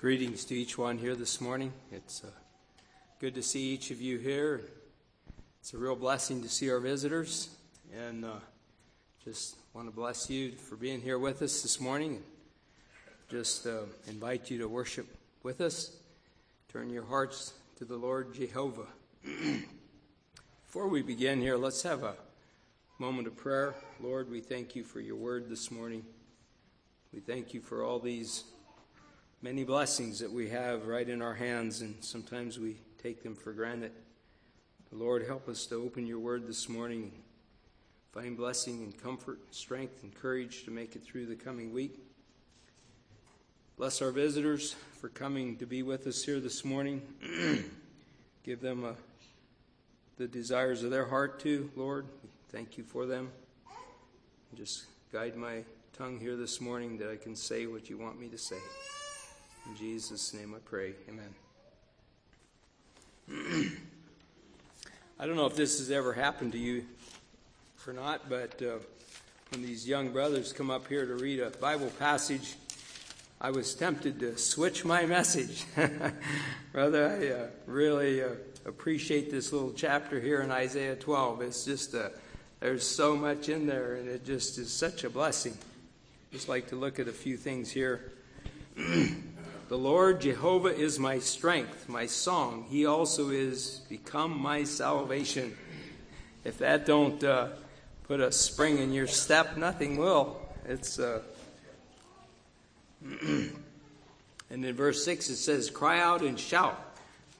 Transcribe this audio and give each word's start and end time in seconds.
Greetings 0.00 0.46
to 0.46 0.54
each 0.54 0.78
one 0.78 0.96
here 0.96 1.14
this 1.14 1.42
morning. 1.42 1.74
It's 1.92 2.24
uh, 2.24 2.28
good 3.18 3.34
to 3.34 3.42
see 3.42 3.74
each 3.74 3.90
of 3.90 4.00
you 4.00 4.16
here. 4.16 4.62
It's 5.60 5.74
a 5.74 5.76
real 5.76 5.94
blessing 5.94 6.40
to 6.40 6.48
see 6.48 6.70
our 6.70 6.80
visitors, 6.80 7.50
and 7.94 8.24
uh, 8.24 8.36
just 9.22 9.56
want 9.74 9.88
to 9.88 9.94
bless 9.94 10.30
you 10.30 10.52
for 10.52 10.76
being 10.76 11.02
here 11.02 11.18
with 11.18 11.42
us 11.42 11.60
this 11.60 11.78
morning. 11.78 12.12
And 12.12 12.24
just 13.28 13.66
uh, 13.66 13.80
invite 14.08 14.50
you 14.50 14.56
to 14.60 14.68
worship 14.68 15.06
with 15.42 15.60
us. 15.60 15.94
Turn 16.72 16.88
your 16.88 17.04
hearts 17.04 17.52
to 17.76 17.84
the 17.84 17.96
Lord 17.96 18.32
Jehovah. 18.32 18.88
Before 20.64 20.88
we 20.88 21.02
begin 21.02 21.42
here, 21.42 21.58
let's 21.58 21.82
have 21.82 22.04
a 22.04 22.14
moment 22.98 23.26
of 23.26 23.36
prayer. 23.36 23.74
Lord, 24.00 24.30
we 24.30 24.40
thank 24.40 24.74
you 24.74 24.82
for 24.82 25.00
your 25.00 25.16
word 25.16 25.50
this 25.50 25.70
morning. 25.70 26.06
We 27.12 27.20
thank 27.20 27.52
you 27.52 27.60
for 27.60 27.84
all 27.84 27.98
these 27.98 28.44
many 29.42 29.64
blessings 29.64 30.18
that 30.18 30.30
we 30.30 30.50
have 30.50 30.86
right 30.86 31.08
in 31.08 31.22
our 31.22 31.34
hands, 31.34 31.80
and 31.80 31.96
sometimes 32.04 32.58
we 32.58 32.76
take 33.02 33.22
them 33.22 33.34
for 33.34 33.52
granted. 33.52 33.92
Lord, 34.92 35.26
help 35.26 35.48
us 35.48 35.66
to 35.66 35.76
open 35.76 36.06
your 36.06 36.18
word 36.18 36.46
this 36.46 36.68
morning, 36.68 37.12
find 38.12 38.36
blessing 38.36 38.82
and 38.82 39.02
comfort, 39.02 39.38
strength 39.50 40.02
and 40.02 40.14
courage 40.14 40.64
to 40.64 40.70
make 40.70 40.96
it 40.96 41.04
through 41.04 41.26
the 41.26 41.36
coming 41.36 41.72
week. 41.72 42.00
Bless 43.78 44.02
our 44.02 44.10
visitors 44.10 44.74
for 45.00 45.08
coming 45.08 45.56
to 45.56 45.64
be 45.64 45.82
with 45.82 46.06
us 46.06 46.22
here 46.24 46.40
this 46.40 46.64
morning. 46.64 47.00
Give 48.44 48.60
them 48.60 48.84
a, 48.84 48.88
uh, 48.88 48.94
the 50.18 50.26
desires 50.28 50.82
of 50.82 50.90
their 50.90 51.06
heart 51.06 51.40
too, 51.40 51.70
Lord. 51.76 52.06
Thank 52.50 52.76
you 52.76 52.84
for 52.84 53.06
them. 53.06 53.30
Just 54.54 54.84
guide 55.12 55.36
my 55.36 55.64
tongue 55.96 56.18
here 56.18 56.36
this 56.36 56.60
morning 56.60 56.98
that 56.98 57.10
I 57.10 57.16
can 57.16 57.34
say 57.34 57.66
what 57.66 57.88
you 57.88 57.96
want 57.96 58.20
me 58.20 58.28
to 58.28 58.38
say. 58.38 58.58
In 59.70 59.76
Jesus' 59.76 60.34
name 60.34 60.52
I 60.56 60.58
pray. 60.68 60.94
Amen. 61.08 61.32
I 65.20 65.26
don't 65.26 65.36
know 65.36 65.46
if 65.46 65.54
this 65.54 65.78
has 65.78 65.92
ever 65.92 66.12
happened 66.12 66.50
to 66.52 66.58
you 66.58 66.84
or 67.86 67.92
not, 67.92 68.28
but 68.28 68.60
uh, 68.62 68.78
when 69.50 69.62
these 69.62 69.86
young 69.86 70.10
brothers 70.10 70.52
come 70.52 70.72
up 70.72 70.88
here 70.88 71.06
to 71.06 71.14
read 71.14 71.38
a 71.38 71.50
Bible 71.50 71.92
passage, 72.00 72.56
I 73.40 73.52
was 73.52 73.72
tempted 73.76 74.18
to 74.18 74.36
switch 74.36 74.84
my 74.84 75.06
message. 75.18 75.64
Brother, 76.72 77.08
I 77.08 77.28
uh, 77.28 77.46
really 77.66 78.24
uh, 78.24 78.30
appreciate 78.66 79.30
this 79.30 79.52
little 79.52 79.72
chapter 79.72 80.18
here 80.18 80.40
in 80.40 80.50
Isaiah 80.50 80.96
12. 80.96 81.42
It's 81.42 81.64
just, 81.64 81.94
uh, 81.94 82.08
there's 82.58 82.84
so 82.84 83.14
much 83.14 83.48
in 83.48 83.68
there, 83.68 83.94
and 83.94 84.08
it 84.08 84.24
just 84.24 84.58
is 84.58 84.72
such 84.72 85.04
a 85.04 85.10
blessing. 85.10 85.56
Just 86.32 86.48
like 86.48 86.70
to 86.70 86.76
look 86.76 86.98
at 86.98 87.06
a 87.06 87.12
few 87.12 87.36
things 87.36 87.70
here. 87.70 88.10
The 89.70 89.78
Lord 89.78 90.20
Jehovah 90.20 90.76
is 90.76 90.98
my 90.98 91.20
strength, 91.20 91.88
my 91.88 92.06
song. 92.06 92.66
He 92.68 92.86
also 92.86 93.28
is 93.28 93.82
become 93.88 94.36
my 94.36 94.64
salvation. 94.64 95.56
If 96.42 96.58
that 96.58 96.86
don't 96.86 97.22
uh, 97.22 97.50
put 98.08 98.18
a 98.18 98.32
spring 98.32 98.78
in 98.78 98.92
your 98.92 99.06
step, 99.06 99.56
nothing 99.56 99.96
will. 99.96 100.40
It's 100.66 100.98
uh... 100.98 101.20
and 103.00 103.54
in 104.50 104.74
verse 104.74 105.04
six 105.04 105.30
it 105.30 105.36
says, 105.36 105.70
"Cry 105.70 106.00
out 106.00 106.22
and 106.22 106.36
shout, 106.36 106.76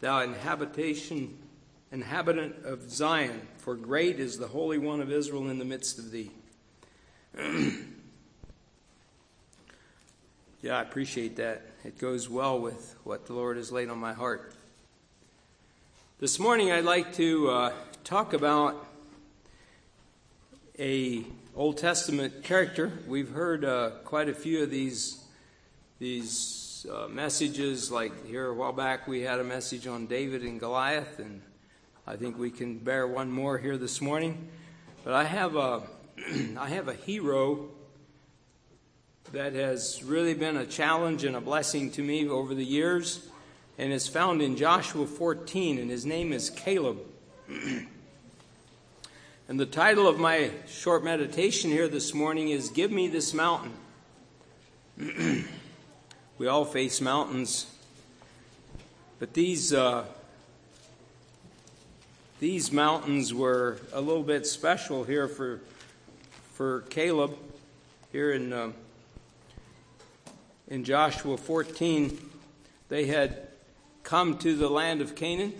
thou 0.00 0.20
inhabitation, 0.22 1.36
inhabitant 1.90 2.64
of 2.64 2.88
Zion, 2.88 3.40
for 3.56 3.74
great 3.74 4.20
is 4.20 4.38
the 4.38 4.46
Holy 4.46 4.78
One 4.78 5.00
of 5.00 5.10
Israel 5.10 5.50
in 5.50 5.58
the 5.58 5.64
midst 5.64 5.98
of 5.98 6.12
thee." 6.12 6.30
Yeah, 10.62 10.76
I 10.76 10.82
appreciate 10.82 11.36
that. 11.36 11.69
It 11.82 11.98
goes 11.98 12.28
well 12.28 12.60
with 12.60 12.94
what 13.04 13.24
the 13.24 13.32
Lord 13.32 13.56
has 13.56 13.72
laid 13.72 13.88
on 13.88 13.96
my 13.96 14.12
heart. 14.12 14.52
This 16.18 16.38
morning, 16.38 16.70
I'd 16.70 16.84
like 16.84 17.14
to 17.14 17.48
uh, 17.48 17.72
talk 18.04 18.34
about 18.34 18.86
a 20.78 21.24
Old 21.56 21.78
Testament 21.78 22.42
character. 22.42 22.92
We've 23.08 23.30
heard 23.30 23.64
uh, 23.64 23.92
quite 24.04 24.28
a 24.28 24.34
few 24.34 24.62
of 24.62 24.68
these 24.70 25.24
these 25.98 26.84
uh, 26.92 27.08
messages. 27.08 27.90
Like 27.90 28.26
here 28.26 28.48
a 28.48 28.54
while 28.54 28.74
back, 28.74 29.08
we 29.08 29.22
had 29.22 29.40
a 29.40 29.44
message 29.44 29.86
on 29.86 30.06
David 30.06 30.42
and 30.42 30.60
Goliath, 30.60 31.18
and 31.18 31.40
I 32.06 32.16
think 32.16 32.38
we 32.38 32.50
can 32.50 32.76
bear 32.76 33.06
one 33.06 33.32
more 33.32 33.56
here 33.56 33.78
this 33.78 34.02
morning. 34.02 34.50
But 35.02 35.14
I 35.14 35.24
have 35.24 35.56
a 35.56 35.84
I 36.58 36.68
have 36.68 36.88
a 36.88 36.94
hero 36.94 37.70
that 39.32 39.52
has 39.52 40.02
really 40.02 40.34
been 40.34 40.56
a 40.56 40.66
challenge 40.66 41.24
and 41.24 41.36
a 41.36 41.40
blessing 41.40 41.90
to 41.92 42.02
me 42.02 42.28
over 42.28 42.54
the 42.54 42.64
years, 42.64 43.28
and 43.78 43.92
is 43.92 44.08
found 44.08 44.42
in 44.42 44.56
Joshua 44.56 45.06
14, 45.06 45.78
and 45.78 45.90
his 45.90 46.04
name 46.04 46.32
is 46.32 46.50
Caleb. 46.50 46.98
and 47.48 47.88
the 49.48 49.66
title 49.66 50.08
of 50.08 50.18
my 50.18 50.50
short 50.66 51.04
meditation 51.04 51.70
here 51.70 51.88
this 51.88 52.12
morning 52.12 52.50
is 52.50 52.70
Give 52.70 52.90
Me 52.90 53.08
This 53.08 53.32
Mountain. 53.32 53.72
we 56.38 56.46
all 56.46 56.64
face 56.64 57.00
mountains, 57.00 57.66
but 59.18 59.34
these. 59.34 59.72
Uh, 59.72 60.04
these 62.40 62.72
mountains 62.72 63.34
were 63.34 63.76
a 63.92 64.00
little 64.00 64.22
bit 64.22 64.46
special 64.46 65.04
here 65.04 65.28
for 65.28 65.60
for 66.54 66.80
Caleb 66.88 67.36
here 68.12 68.32
in 68.32 68.50
um, 68.54 68.74
in 70.70 70.84
Joshua 70.84 71.36
14, 71.36 72.16
they 72.88 73.06
had 73.06 73.48
come 74.04 74.38
to 74.38 74.54
the 74.54 74.68
land 74.68 75.00
of 75.00 75.16
Canaan, 75.16 75.52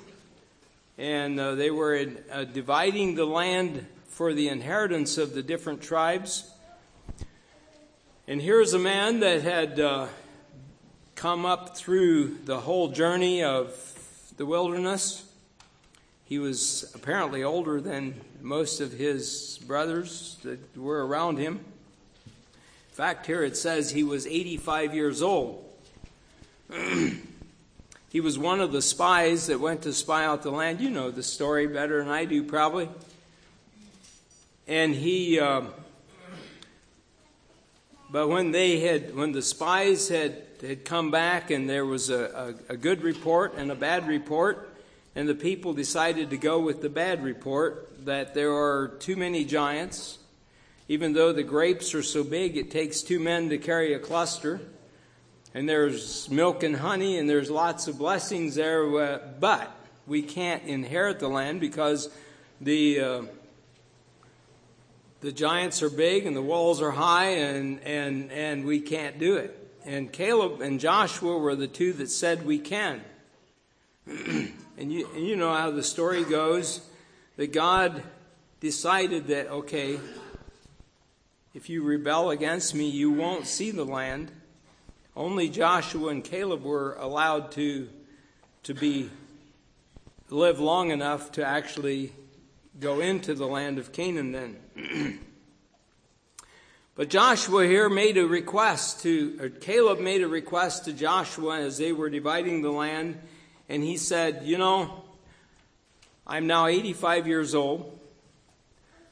and 0.96 1.38
uh, 1.38 1.56
they 1.56 1.72
were 1.72 1.96
in, 1.96 2.16
uh, 2.30 2.44
dividing 2.44 3.16
the 3.16 3.24
land 3.24 3.86
for 4.06 4.32
the 4.32 4.48
inheritance 4.48 5.18
of 5.18 5.34
the 5.34 5.42
different 5.42 5.82
tribes. 5.82 6.48
And 8.28 8.40
here's 8.40 8.72
a 8.72 8.78
man 8.78 9.18
that 9.20 9.42
had 9.42 9.80
uh, 9.80 10.06
come 11.16 11.44
up 11.44 11.76
through 11.76 12.38
the 12.44 12.60
whole 12.60 12.88
journey 12.88 13.42
of 13.42 14.32
the 14.36 14.46
wilderness. 14.46 15.24
He 16.24 16.38
was 16.38 16.92
apparently 16.94 17.42
older 17.42 17.80
than 17.80 18.20
most 18.40 18.80
of 18.80 18.92
his 18.92 19.58
brothers 19.66 20.36
that 20.44 20.76
were 20.76 21.04
around 21.04 21.38
him 21.38 21.64
fact, 23.00 23.24
here 23.24 23.42
it 23.42 23.56
says 23.56 23.90
he 23.90 24.04
was 24.04 24.26
85 24.26 24.94
years 24.94 25.22
old. 25.22 25.64
he 28.10 28.20
was 28.20 28.38
one 28.38 28.60
of 28.60 28.72
the 28.72 28.82
spies 28.82 29.46
that 29.46 29.58
went 29.58 29.80
to 29.82 29.94
spy 29.94 30.26
out 30.26 30.42
the 30.42 30.50
land. 30.50 30.82
You 30.82 30.90
know 30.90 31.10
the 31.10 31.22
story 31.22 31.66
better 31.66 32.04
than 32.04 32.12
I 32.12 32.26
do, 32.26 32.42
probably. 32.44 32.90
And 34.68 34.94
he, 34.94 35.40
uh, 35.40 35.62
but 38.10 38.28
when 38.28 38.52
they 38.52 38.80
had, 38.80 39.16
when 39.16 39.32
the 39.32 39.40
spies 39.40 40.10
had, 40.10 40.42
had 40.60 40.84
come 40.84 41.10
back 41.10 41.50
and 41.50 41.70
there 41.70 41.86
was 41.86 42.10
a, 42.10 42.54
a, 42.68 42.74
a 42.74 42.76
good 42.76 43.00
report 43.00 43.54
and 43.56 43.70
a 43.70 43.74
bad 43.74 44.08
report, 44.08 44.76
and 45.16 45.26
the 45.26 45.34
people 45.34 45.72
decided 45.72 46.28
to 46.28 46.36
go 46.36 46.60
with 46.60 46.82
the 46.82 46.90
bad 46.90 47.24
report 47.24 48.04
that 48.04 48.34
there 48.34 48.52
are 48.52 48.88
too 48.98 49.16
many 49.16 49.46
giants 49.46 50.18
even 50.90 51.12
though 51.12 51.32
the 51.32 51.44
grapes 51.44 51.94
are 51.94 52.02
so 52.02 52.24
big, 52.24 52.56
it 52.56 52.68
takes 52.68 53.00
two 53.00 53.20
men 53.20 53.48
to 53.50 53.58
carry 53.58 53.94
a 53.94 53.98
cluster. 54.00 54.60
And 55.54 55.68
there's 55.68 56.28
milk 56.28 56.64
and 56.64 56.74
honey, 56.74 57.16
and 57.16 57.30
there's 57.30 57.48
lots 57.48 57.86
of 57.86 57.96
blessings 57.96 58.56
there, 58.56 59.00
uh, 59.00 59.20
but 59.38 59.70
we 60.08 60.20
can't 60.20 60.64
inherit 60.64 61.20
the 61.20 61.28
land 61.28 61.60
because 61.60 62.08
the 62.60 63.00
uh, 63.00 63.22
the 65.20 65.30
giants 65.30 65.80
are 65.80 65.90
big 65.90 66.26
and 66.26 66.34
the 66.34 66.42
walls 66.42 66.82
are 66.82 66.90
high, 66.90 67.34
and 67.36 67.80
and 67.84 68.32
and 68.32 68.64
we 68.64 68.80
can't 68.80 69.16
do 69.20 69.36
it. 69.36 69.56
And 69.84 70.12
Caleb 70.12 70.60
and 70.60 70.80
Joshua 70.80 71.38
were 71.38 71.54
the 71.54 71.68
two 71.68 71.92
that 71.94 72.10
said 72.10 72.44
we 72.44 72.58
can. 72.58 73.00
and 74.08 74.52
you 74.92 75.08
and 75.14 75.24
you 75.24 75.36
know 75.36 75.54
how 75.54 75.70
the 75.70 75.84
story 75.84 76.24
goes 76.24 76.80
that 77.36 77.52
God 77.52 78.02
decided 78.58 79.28
that 79.28 79.46
okay, 79.50 80.00
if 81.52 81.68
you 81.68 81.82
rebel 81.82 82.30
against 82.30 82.74
me, 82.74 82.88
you 82.88 83.10
won't 83.10 83.46
see 83.46 83.72
the 83.72 83.84
land. 83.84 84.30
Only 85.16 85.48
Joshua 85.48 86.10
and 86.10 86.22
Caleb 86.22 86.62
were 86.62 86.94
allowed 86.94 87.50
to, 87.52 87.88
to 88.62 88.74
be 88.74 89.10
live 90.28 90.60
long 90.60 90.90
enough 90.90 91.32
to 91.32 91.44
actually 91.44 92.12
go 92.78 93.00
into 93.00 93.34
the 93.34 93.46
land 93.46 93.78
of 93.78 93.92
Canaan 93.92 94.30
then. 94.30 95.18
but 96.94 97.10
Joshua 97.10 97.66
here 97.66 97.88
made 97.88 98.16
a 98.16 98.26
request 98.26 99.02
to, 99.02 99.50
Caleb 99.60 99.98
made 99.98 100.22
a 100.22 100.28
request 100.28 100.84
to 100.84 100.92
Joshua 100.92 101.58
as 101.58 101.78
they 101.78 101.92
were 101.92 102.10
dividing 102.10 102.62
the 102.62 102.70
land, 102.70 103.18
and 103.68 103.82
he 103.82 103.96
said, 103.96 104.42
You 104.44 104.56
know, 104.56 105.02
I'm 106.28 106.46
now 106.46 106.68
85 106.68 107.26
years 107.26 107.56
old 107.56 107.99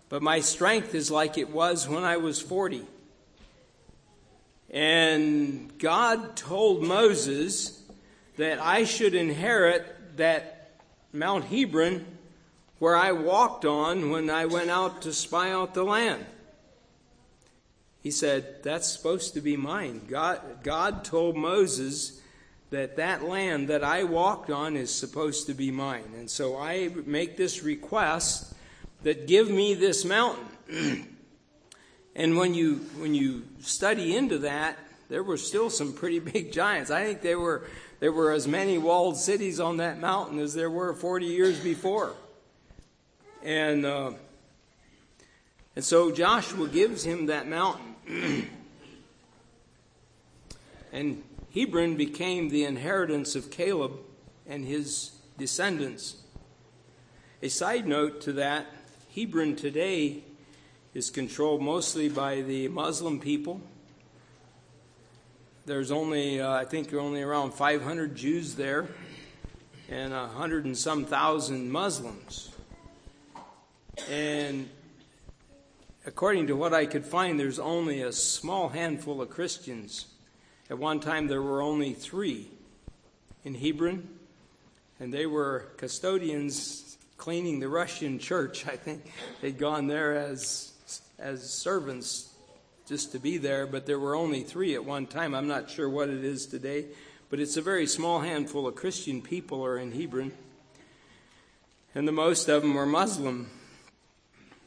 but 0.09 0.23
my 0.23 0.41
strength 0.41 0.95
is 0.95 1.11
like 1.11 1.39
it 1.39 1.51
was 1.51 1.89
when 1.89 2.05
I 2.05 2.17
was 2.17 2.41
40. 2.41 2.85
And 4.71 5.77
God 5.79 6.37
told 6.37 6.83
Moses 6.83 7.83
that 8.37 8.61
I 8.61 8.85
should 8.85 9.15
inherit 9.15 10.17
that 10.17 10.71
Mount 11.13 11.47
Hebron 11.47 12.05
where 12.79 12.97
I 12.97 13.13
walked 13.13 13.65
on 13.65 14.11
when 14.11 14.31
I 14.31 14.47
went 14.47 14.71
out 14.71 15.03
to 15.03 15.13
spy 15.13 15.51
out 15.51 15.75
the 15.75 15.83
land. 15.83 16.25
He 18.03 18.11
said, 18.11 18.63
That's 18.63 18.89
supposed 18.89 19.35
to 19.35 19.41
be 19.41 19.57
mine. 19.57 20.03
God, 20.09 20.41
God 20.63 21.05
told 21.05 21.37
Moses 21.37 22.21
that 22.71 22.97
that 22.97 23.25
land 23.25 23.69
that 23.69 23.83
I 23.83 24.05
walked 24.05 24.51
on 24.51 24.77
is 24.77 24.95
supposed 24.95 25.47
to 25.47 25.55
be 25.55 25.71
mine. 25.71 26.13
And 26.17 26.31
so 26.31 26.57
I 26.57 26.91
make 27.07 27.37
this 27.37 27.63
request 27.63 28.55
that 29.03 29.27
give 29.27 29.51
me 29.51 29.75
this 29.75 30.05
mountain. 30.05 30.47
and 32.17 32.37
when 32.37 32.55
you, 32.55 32.77
when 32.99 33.15
you 33.15 33.45
study 33.61 34.17
into 34.17 34.39
that, 34.39 34.79
there 35.09 35.23
were 35.23 35.37
still 35.37 35.71
some 35.71 35.93
pretty 35.93 36.19
big 36.33 36.53
giants. 36.53 36.91
I 36.91 37.05
think 37.05 37.23
there 37.23 37.39
were, 37.39 37.65
there 38.01 38.13
were 38.13 38.33
as 38.33 38.47
many 38.47 38.79
walled 38.79 39.17
cities 39.17 39.61
on 39.61 39.79
that 39.79 40.01
mountain 40.01 40.39
as 40.39 40.55
there 40.55 40.71
were 40.71 40.95
40 40.95 41.27
years 41.27 41.59
before. 41.59 42.15
And, 43.43 43.87
uh, 43.87 44.13
and 45.77 45.85
so 45.85 46.11
Joshua 46.11 46.69
gives 46.69 47.05
him 47.05 47.27
that 47.27 47.47
mountain. 47.47 47.95
and 50.93 51.23
Hebron 51.55 51.97
became 51.97 52.49
the 52.49 52.65
inheritance 52.65 53.37
of 53.37 53.51
Caleb 53.51 53.93
and 54.47 54.65
his 54.65 55.13
descendants. 55.39 56.17
A 57.43 57.49
side 57.49 57.87
note 57.87 58.21
to 58.23 58.33
that 58.35 58.67
Hebron 59.15 59.57
today 59.57 60.23
is 60.93 61.09
controlled 61.09 61.63
mostly 61.63 62.11
by 62.11 62.43
the 62.43 62.69
Muslim 62.69 63.19
people. 63.19 63.63
There's 65.65 65.91
only, 65.91 66.43
uh, 66.43 66.53
I 66.53 66.67
think, 66.67 66.93
only 66.93 67.23
around 67.23 67.55
500 67.55 68.15
Jews 68.15 68.55
there 68.55 68.87
and 69.89 70.13
hundred 70.13 70.67
and 70.67 70.77
some 70.77 71.07
thousand 71.07 71.71
Muslims. 71.71 72.51
And 74.11 74.69
according 76.05 76.49
to 76.49 76.57
what 76.57 76.75
I 76.75 76.85
could 76.85 77.07
find, 77.07 77.41
there's 77.41 77.59
only 77.59 78.03
a 78.03 78.13
small 78.13 78.69
handful 78.69 79.23
of 79.23 79.31
Christians. 79.31 80.07
At 80.69 80.79
one 80.79 81.01
time, 81.01 81.29
there 81.29 81.43
were 81.43 81.63
only 81.63 81.95
three 81.95 82.51
in 83.43 83.55
Hebron, 83.55 84.07
and 85.01 85.15
they 85.15 85.25
were 85.25 85.69
custodians 85.79 86.88
cleaning 87.19 87.61
the 87.61 87.69
Russian 87.69 88.19
church. 88.19 88.67
I 88.67 88.77
think 88.77 89.13
they'd 89.43 89.59
gone 89.59 89.89
there 89.89 90.17
as 90.17 90.73
as 91.19 91.43
servants 91.43 92.33
just 92.87 93.13
to 93.13 93.19
be 93.19 93.37
there, 93.37 93.67
but 93.67 93.85
there 93.85 93.99
were 93.99 94.15
only 94.15 94.43
three 94.43 94.75
at 94.75 94.85
one 94.85 95.07
time. 95.07 95.35
I'm 95.35 95.49
not 95.49 95.69
sure 95.69 95.91
what 95.91 96.09
it 96.09 96.25
is 96.25 96.47
today, 96.47 96.87
but 97.29 97.41
it's 97.41 97.59
a 97.59 97.63
very 97.63 97.87
small 97.87 98.21
handful 98.21 98.67
of 98.67 98.77
Christian 98.77 99.21
people 99.21 99.63
are 99.65 99.77
in 99.77 99.93
Hebron, 99.93 100.33
and 101.95 102.09
the 102.09 102.13
most 102.13 102.49
of 102.49 102.63
them 102.63 102.73
were 102.75 102.87
Muslim. 102.87 103.51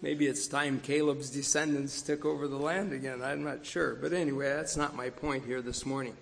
Maybe 0.03 0.27
it's 0.27 0.47
time 0.47 0.79
Caleb's 0.79 1.29
descendants 1.29 2.01
took 2.01 2.25
over 2.25 2.47
the 2.47 2.57
land 2.57 2.91
again. 2.91 3.21
I'm 3.21 3.43
not 3.43 3.65
sure. 3.65 3.93
But 3.93 4.13
anyway, 4.13 4.49
that's 4.49 4.75
not 4.75 4.95
my 4.95 5.11
point 5.11 5.45
here 5.45 5.61
this 5.61 5.85
morning. 5.85 6.17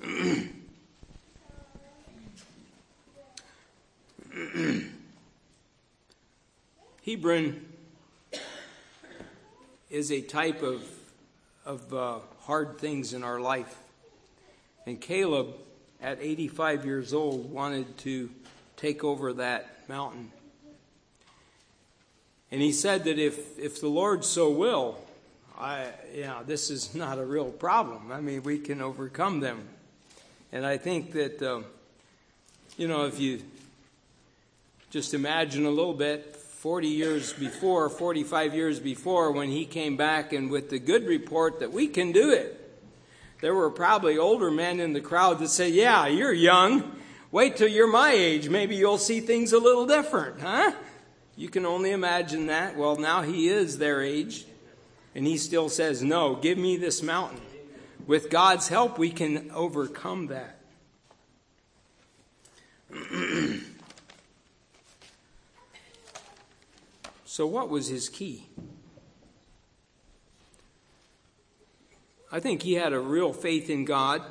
Hebron 7.06 7.64
is 9.88 10.12
a 10.12 10.20
type 10.20 10.62
of, 10.62 10.84
of 11.64 11.94
uh, 11.94 12.18
hard 12.42 12.78
things 12.78 13.14
in 13.14 13.24
our 13.24 13.40
life. 13.40 13.74
And 14.86 15.00
Caleb, 15.00 15.54
at 16.02 16.18
85 16.20 16.84
years 16.84 17.14
old, 17.14 17.50
wanted 17.50 17.96
to 17.98 18.28
take 18.76 19.02
over 19.02 19.32
that 19.34 19.88
mountain. 19.88 20.30
And 22.52 22.60
he 22.60 22.70
said 22.70 23.04
that 23.04 23.18
if, 23.18 23.58
if 23.58 23.80
the 23.80 23.88
Lord 23.88 24.22
so 24.22 24.50
will, 24.50 24.98
I, 25.58 25.86
yeah, 26.14 26.42
this 26.46 26.68
is 26.68 26.94
not 26.94 27.18
a 27.18 27.24
real 27.24 27.50
problem. 27.50 28.12
I 28.12 28.20
mean, 28.20 28.42
we 28.42 28.58
can 28.58 28.82
overcome 28.82 29.40
them. 29.40 29.66
And 30.52 30.66
I 30.66 30.76
think 30.76 31.12
that, 31.12 31.40
uh, 31.40 31.62
you 32.76 32.88
know, 32.88 33.06
if 33.06 33.18
you 33.18 33.40
just 34.90 35.14
imagine 35.14 35.64
a 35.64 35.70
little 35.70 35.94
bit, 35.94 36.39
40 36.60 36.88
years 36.88 37.32
before, 37.32 37.88
45 37.88 38.54
years 38.54 38.78
before, 38.80 39.32
when 39.32 39.48
he 39.48 39.64
came 39.64 39.96
back 39.96 40.34
and 40.34 40.50
with 40.50 40.68
the 40.68 40.78
good 40.78 41.06
report 41.06 41.60
that 41.60 41.72
we 41.72 41.86
can 41.86 42.12
do 42.12 42.32
it, 42.32 42.54
there 43.40 43.54
were 43.54 43.70
probably 43.70 44.18
older 44.18 44.50
men 44.50 44.78
in 44.78 44.92
the 44.92 45.00
crowd 45.00 45.38
that 45.38 45.48
say, 45.48 45.70
Yeah, 45.70 46.06
you're 46.06 46.34
young. 46.34 47.00
Wait 47.32 47.56
till 47.56 47.66
you're 47.66 47.90
my 47.90 48.12
age. 48.12 48.50
Maybe 48.50 48.76
you'll 48.76 48.98
see 48.98 49.20
things 49.20 49.54
a 49.54 49.58
little 49.58 49.86
different, 49.86 50.42
huh? 50.42 50.72
You 51.34 51.48
can 51.48 51.64
only 51.64 51.92
imagine 51.92 52.48
that. 52.48 52.76
Well, 52.76 52.96
now 52.96 53.22
he 53.22 53.48
is 53.48 53.78
their 53.78 54.02
age, 54.02 54.44
and 55.14 55.26
he 55.26 55.38
still 55.38 55.70
says, 55.70 56.02
No, 56.02 56.34
give 56.34 56.58
me 56.58 56.76
this 56.76 57.02
mountain. 57.02 57.40
With 58.06 58.28
God's 58.28 58.68
help, 58.68 58.98
we 58.98 59.08
can 59.08 59.50
overcome 59.52 60.26
that. 60.26 60.58
so, 67.30 67.46
what 67.46 67.68
was 67.68 67.86
his 67.86 68.08
key? 68.08 68.48
I 72.32 72.40
think 72.40 72.62
he 72.62 72.72
had 72.72 72.92
a 72.92 72.98
real 72.98 73.32
faith 73.32 73.70
in 73.70 73.84
God. 73.84 74.22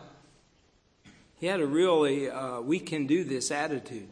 He 1.37 1.47
had 1.47 1.61
a 1.61 1.65
really, 1.65 2.29
uh, 2.29 2.59
we 2.59 2.77
can 2.77 3.07
do 3.07 3.23
this 3.23 3.51
attitude. 3.51 4.09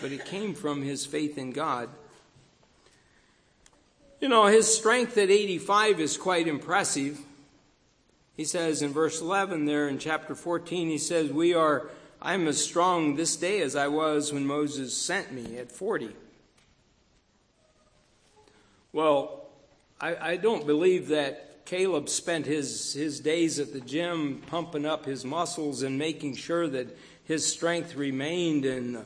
But 0.00 0.12
it 0.12 0.24
came 0.24 0.54
from 0.54 0.80
his 0.80 1.04
faith 1.04 1.36
in 1.36 1.52
God. 1.52 1.90
You 4.18 4.30
know, 4.30 4.46
his 4.46 4.74
strength 4.74 5.18
at 5.18 5.28
85 5.28 6.00
is 6.00 6.16
quite 6.16 6.48
impressive. 6.48 7.20
He 8.34 8.46
says 8.46 8.80
in 8.80 8.94
verse 8.94 9.20
11 9.20 9.66
there 9.66 9.90
in 9.90 9.98
chapter 9.98 10.34
14, 10.34 10.88
he 10.88 10.96
says, 10.96 11.30
We 11.30 11.52
are, 11.52 11.90
I'm 12.22 12.48
as 12.48 12.64
strong 12.64 13.16
this 13.16 13.36
day 13.36 13.60
as 13.60 13.76
I 13.76 13.88
was 13.88 14.32
when 14.32 14.46
Moses 14.46 14.96
sent 14.96 15.32
me 15.32 15.58
at 15.58 15.70
40. 15.70 16.16
Well, 18.96 19.42
I, 20.00 20.36
don't 20.36 20.66
believe 20.66 21.08
that 21.08 21.66
Caleb 21.66 22.08
spent 22.08 22.46
his, 22.46 22.94
his 22.94 23.20
days 23.20 23.58
at 23.58 23.74
the 23.74 23.80
gym 23.82 24.40
pumping 24.46 24.86
up 24.86 25.04
his 25.04 25.22
muscles 25.22 25.82
and 25.82 25.98
making 25.98 26.36
sure 26.36 26.66
that 26.66 26.96
his 27.22 27.46
strength 27.46 27.94
remained 27.94 28.64
and 28.64 29.04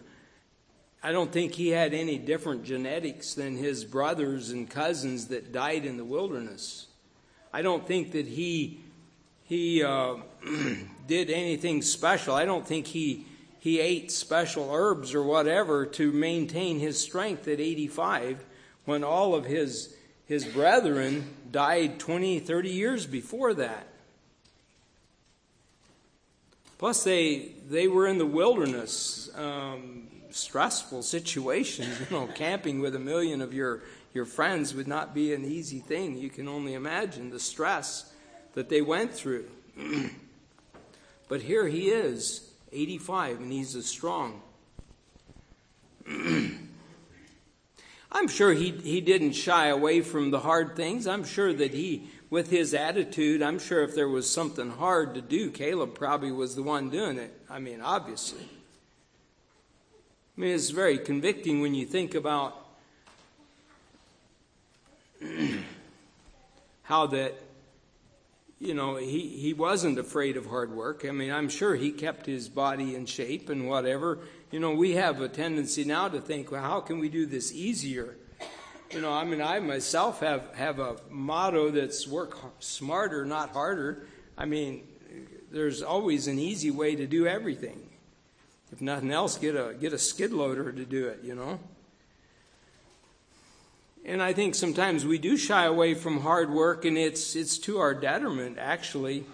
I 1.03 1.11
don't 1.11 1.33
think 1.33 1.55
he 1.55 1.71
had 1.71 1.93
any 1.93 2.19
different 2.19 2.63
genetics 2.63 3.35
than 3.35 3.57
his 3.57 3.85
brothers 3.85 4.51
and 4.51 4.71
cousins 4.71 5.27
that 5.27 5.51
died 5.51 5.85
in 5.85 5.97
the 5.97 6.05
wilderness. 6.05 6.87
I 7.53 7.63
don't 7.63 7.85
think 7.85 8.13
that 8.13 8.29
he 8.29 8.83
he 9.43 9.83
uh, 9.83 10.19
did 11.09 11.31
anything 11.31 11.83
special. 11.83 12.37
I 12.37 12.45
don't 12.45 12.65
think 12.65 12.87
he 12.87 13.27
he 13.59 13.81
ate 13.81 14.13
special 14.13 14.71
herbs 14.73 15.17
or 15.17 15.25
whatever 15.25 15.85
to 15.85 16.13
maintain 16.13 16.79
his 16.79 17.01
strength 17.01 17.49
at 17.49 17.59
85 17.59 18.45
when 18.91 19.05
all 19.05 19.35
of 19.35 19.45
his 19.45 19.95
his 20.27 20.45
brethren 20.45 21.25
died 21.51 21.99
20, 21.99 22.39
30 22.41 22.71
years 22.71 23.07
before 23.07 23.55
that. 23.55 23.87
Plus, 26.79 27.03
they 27.05 27.53
they 27.69 27.89
were 27.89 28.07
in 28.07 28.19
the 28.19 28.27
wilderness. 28.27 29.31
Um, 29.35 30.09
stressful 30.31 31.03
situations. 31.03 32.01
You 32.01 32.07
know, 32.17 32.27
camping 32.29 32.81
with 32.81 32.95
a 32.95 32.99
million 32.99 33.41
of 33.41 33.53
your, 33.53 33.83
your 34.15 34.25
friends 34.25 34.75
would 34.75 34.89
not 34.89 35.15
be 35.15 35.35
an 35.35 35.45
easy 35.45 35.81
thing. 35.81 36.17
You 36.17 36.31
can 36.31 36.49
only 36.49 36.75
imagine 36.75 37.31
the 37.31 37.41
stress 37.41 38.13
that 38.55 38.69
they 38.69 38.81
went 38.81 39.13
through. 39.13 39.47
but 41.29 41.43
here 41.43 41.67
he 41.67 41.89
is, 41.89 42.49
85, 42.73 43.41
and 43.41 43.53
he's 43.53 43.75
as 43.75 43.87
strong. 43.87 44.41
I'm 48.21 48.29
sure 48.29 48.53
he, 48.53 48.73
he 48.73 49.01
didn't 49.01 49.33
shy 49.33 49.69
away 49.69 50.03
from 50.03 50.31
the 50.31 50.41
hard 50.41 50.77
things. 50.77 51.07
I'm 51.07 51.25
sure 51.25 51.55
that 51.55 51.73
he, 51.73 52.11
with 52.29 52.51
his 52.51 52.75
attitude, 52.75 53.41
I'm 53.41 53.59
sure 53.59 53.83
if 53.83 53.95
there 53.95 54.11
was 54.11 54.29
something 54.29 54.71
hard 54.73 55.15
to 55.15 55.23
do, 55.23 55.51
Caleb 55.51 55.95
probably 55.95 56.31
was 56.31 56.55
the 56.55 56.63
one 56.63 56.91
doing 56.91 57.17
it. 57.17 57.33
I 57.49 57.61
mean, 57.61 57.81
obviously. 57.81 58.43
I 60.37 60.41
mean, 60.41 60.55
it's 60.55 60.69
very 60.69 60.99
convicting 60.99 61.63
when 61.63 61.75
you 61.75 61.87
think 61.87 62.15
about 62.15 62.59
how 66.83 67.07
that, 67.07 67.41
you 68.59 68.75
know, 68.75 68.97
he, 68.97 69.29
he 69.29 69.55
wasn't 69.55 69.99
afraid 69.99 70.37
of 70.37 70.45
hard 70.45 70.73
work. 70.73 71.07
I 71.09 71.11
mean, 71.13 71.33
I'm 71.33 71.49
sure 71.49 71.75
he 71.75 71.91
kept 71.91 72.27
his 72.27 72.51
body 72.51 72.95
in 72.95 73.07
shape 73.07 73.49
and 73.49 73.67
whatever. 73.67 74.19
You 74.51 74.59
know, 74.59 74.73
we 74.73 74.93
have 74.93 75.21
a 75.21 75.29
tendency 75.29 75.85
now 75.85 76.09
to 76.09 76.21
think, 76.21 76.51
well, 76.51 76.63
how 76.63 76.81
can 76.81 76.99
we 76.99 77.09
do 77.09 77.25
this 77.25 77.53
easier? 77.53 78.17
You 78.91 79.01
know, 79.01 79.13
I 79.13 79.23
mean, 79.25 79.41
I 79.41 79.61
myself 79.61 80.21
have, 80.21 80.53
have 80.57 80.81
a 80.81 80.97
motto 81.09 81.71
that's 81.71 82.09
work 82.09 82.37
smarter, 82.59 83.25
not 83.25 83.51
harder. 83.51 84.09
I 84.37 84.47
mean, 84.47 84.83
there's 85.53 85.83
always 85.83 86.27
an 86.27 86.41
easy 86.41 86.73
way 86.73 86.97
to 86.97 87.07
do 87.07 87.29
everything. 87.29 87.89
If 88.73 88.81
nothing 88.81 89.13
else, 89.13 89.39
get 89.39 89.55
a 89.55 89.75
get 89.75 89.93
a 89.93 89.99
skid 89.99 90.33
loader 90.33 90.71
to 90.71 90.85
do 90.85 91.09
it, 91.09 91.21
you 91.25 91.35
know. 91.35 91.59
And 94.05 94.23
I 94.23 94.33
think 94.33 94.55
sometimes 94.55 95.05
we 95.05 95.19
do 95.19 95.37
shy 95.37 95.65
away 95.65 95.95
from 95.95 96.21
hard 96.21 96.51
work, 96.51 96.85
and 96.85 96.97
it's 96.97 97.35
it's 97.35 97.59
to 97.59 97.79
our 97.79 97.95
detriment 97.95 98.59
actually. 98.59 99.25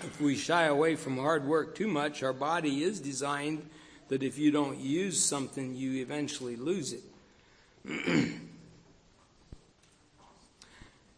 If 0.00 0.20
we 0.20 0.36
shy 0.36 0.64
away 0.64 0.96
from 0.96 1.18
hard 1.18 1.46
work 1.46 1.74
too 1.74 1.86
much, 1.86 2.22
our 2.22 2.32
body 2.32 2.82
is 2.82 3.00
designed 3.00 3.68
that 4.08 4.22
if 4.22 4.38
you 4.38 4.50
don't 4.50 4.78
use 4.78 5.22
something, 5.22 5.74
you 5.74 6.02
eventually 6.02 6.56
lose 6.56 6.92
it. 6.92 7.02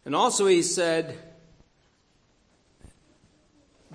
and 0.05 0.15
also, 0.15 0.47
he 0.47 0.61
said 0.61 1.17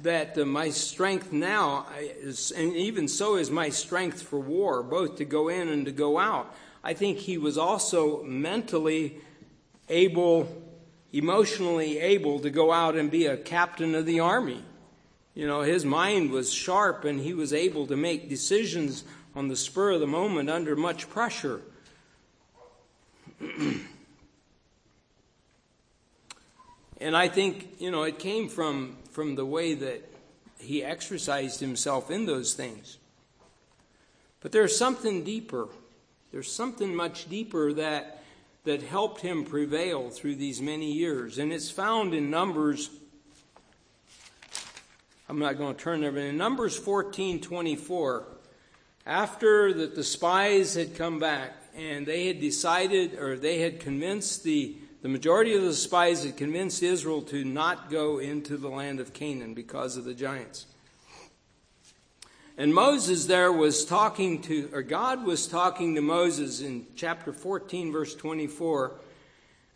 that 0.02 0.36
uh, 0.36 0.44
my 0.44 0.70
strength 0.70 1.32
now 1.32 1.86
is, 1.98 2.50
and 2.52 2.74
even 2.74 3.08
so 3.08 3.36
is 3.36 3.50
my 3.50 3.68
strength 3.68 4.22
for 4.22 4.38
war, 4.38 4.82
both 4.82 5.16
to 5.16 5.24
go 5.24 5.48
in 5.48 5.68
and 5.68 5.86
to 5.86 5.92
go 5.92 6.18
out. 6.18 6.54
I 6.84 6.94
think 6.94 7.18
he 7.18 7.38
was 7.38 7.56
also 7.56 8.22
mentally 8.24 9.18
able, 9.88 10.48
emotionally 11.12 11.98
able 11.98 12.40
to 12.40 12.50
go 12.50 12.72
out 12.72 12.96
and 12.96 13.10
be 13.10 13.26
a 13.26 13.36
captain 13.36 13.94
of 13.94 14.06
the 14.06 14.20
army. 14.20 14.62
You 15.34 15.46
know, 15.46 15.62
his 15.62 15.84
mind 15.84 16.30
was 16.30 16.52
sharp 16.52 17.04
and 17.04 17.18
he 17.20 17.32
was 17.32 17.52
able 17.52 17.86
to 17.86 17.96
make 17.96 18.28
decisions 18.28 19.04
on 19.34 19.48
the 19.48 19.56
spur 19.56 19.92
of 19.92 20.00
the 20.00 20.06
moment 20.06 20.50
under 20.50 20.76
much 20.76 21.08
pressure. 21.08 21.62
and 27.00 27.16
I 27.16 27.28
think, 27.28 27.76
you 27.78 27.90
know, 27.90 28.02
it 28.02 28.18
came 28.18 28.48
from, 28.48 28.98
from 29.10 29.34
the 29.34 29.46
way 29.46 29.72
that 29.74 30.06
he 30.58 30.84
exercised 30.84 31.60
himself 31.60 32.10
in 32.10 32.26
those 32.26 32.52
things. 32.52 32.98
But 34.40 34.52
there's 34.52 34.76
something 34.76 35.24
deeper. 35.24 35.68
There's 36.30 36.52
something 36.52 36.94
much 36.94 37.28
deeper 37.28 37.72
that, 37.72 38.22
that 38.64 38.82
helped 38.82 39.22
him 39.22 39.44
prevail 39.44 40.10
through 40.10 40.36
these 40.36 40.60
many 40.60 40.92
years. 40.92 41.38
And 41.38 41.52
it's 41.52 41.70
found 41.70 42.12
in 42.12 42.30
Numbers. 42.30 42.90
I'm 45.28 45.38
not 45.38 45.56
going 45.56 45.74
to 45.74 45.80
turn 45.80 46.00
there, 46.00 46.12
but 46.12 46.22
in 46.22 46.36
Numbers 46.36 46.76
14 46.76 47.40
24, 47.40 48.26
after 49.06 49.72
that 49.72 49.94
the 49.94 50.04
spies 50.04 50.74
had 50.74 50.96
come 50.96 51.18
back 51.18 51.52
and 51.76 52.06
they 52.06 52.26
had 52.26 52.40
decided 52.40 53.14
or 53.18 53.36
they 53.36 53.60
had 53.60 53.80
convinced 53.80 54.44
the 54.44 54.76
the 55.02 55.08
majority 55.08 55.54
of 55.54 55.62
the 55.62 55.74
spies 55.74 56.24
had 56.24 56.36
convinced 56.36 56.80
Israel 56.80 57.22
to 57.22 57.44
not 57.44 57.90
go 57.90 58.18
into 58.18 58.56
the 58.56 58.68
land 58.68 59.00
of 59.00 59.12
Canaan 59.12 59.52
because 59.52 59.96
of 59.96 60.04
the 60.04 60.14
giants. 60.14 60.66
And 62.56 62.72
Moses 62.72 63.26
there 63.26 63.50
was 63.50 63.84
talking 63.84 64.42
to, 64.42 64.70
or 64.72 64.82
God 64.82 65.24
was 65.24 65.48
talking 65.48 65.96
to 65.96 66.00
Moses 66.00 66.60
in 66.60 66.86
chapter 66.94 67.32
14, 67.32 67.90
verse 67.90 68.14
24. 68.14 68.92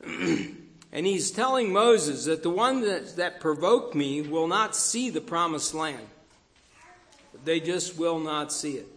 and 0.97 1.05
he's 1.05 1.31
telling 1.31 1.75
Moses 1.75 2.25
that 2.25 2.43
the 2.43 2.49
one 2.49 2.81
that, 2.81 3.17
that 3.17 3.38
provoked 3.38 3.95
me 3.95 4.23
will 4.23 4.49
not 4.49 4.75
see 4.75 5.11
the 5.11 5.21
promised 5.21 5.75
land. 5.75 6.07
They 7.45 7.61
just 7.61 7.99
will 7.99 8.19
not 8.19 8.50
see 8.50 8.81
it. 8.81 8.88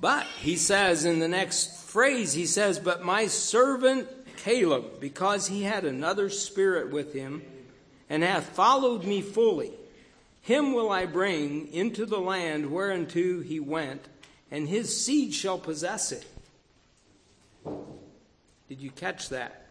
but 0.00 0.24
he 0.38 0.54
says 0.54 1.04
in 1.04 1.18
the 1.18 1.26
next 1.26 1.82
phrase, 1.88 2.32
he 2.32 2.46
says, 2.46 2.78
But 2.78 3.04
my 3.04 3.26
servant 3.26 4.06
Caleb, 4.36 5.00
because 5.00 5.48
he 5.48 5.64
had 5.64 5.84
another 5.84 6.30
spirit 6.30 6.92
with 6.92 7.12
him, 7.12 7.42
and 8.08 8.22
hath 8.22 8.50
followed 8.50 9.02
me 9.02 9.20
fully, 9.20 9.72
him 10.42 10.74
will 10.74 10.92
I 10.92 11.06
bring 11.06 11.72
into 11.72 12.06
the 12.06 12.20
land 12.20 12.70
whereunto 12.70 13.40
he 13.40 13.58
went, 13.58 14.06
and 14.48 14.68
his 14.68 15.04
seed 15.04 15.34
shall 15.34 15.58
possess 15.58 16.12
it. 16.12 16.24
Did 18.68 18.80
you 18.80 18.90
catch 18.90 19.28
that? 19.28 19.66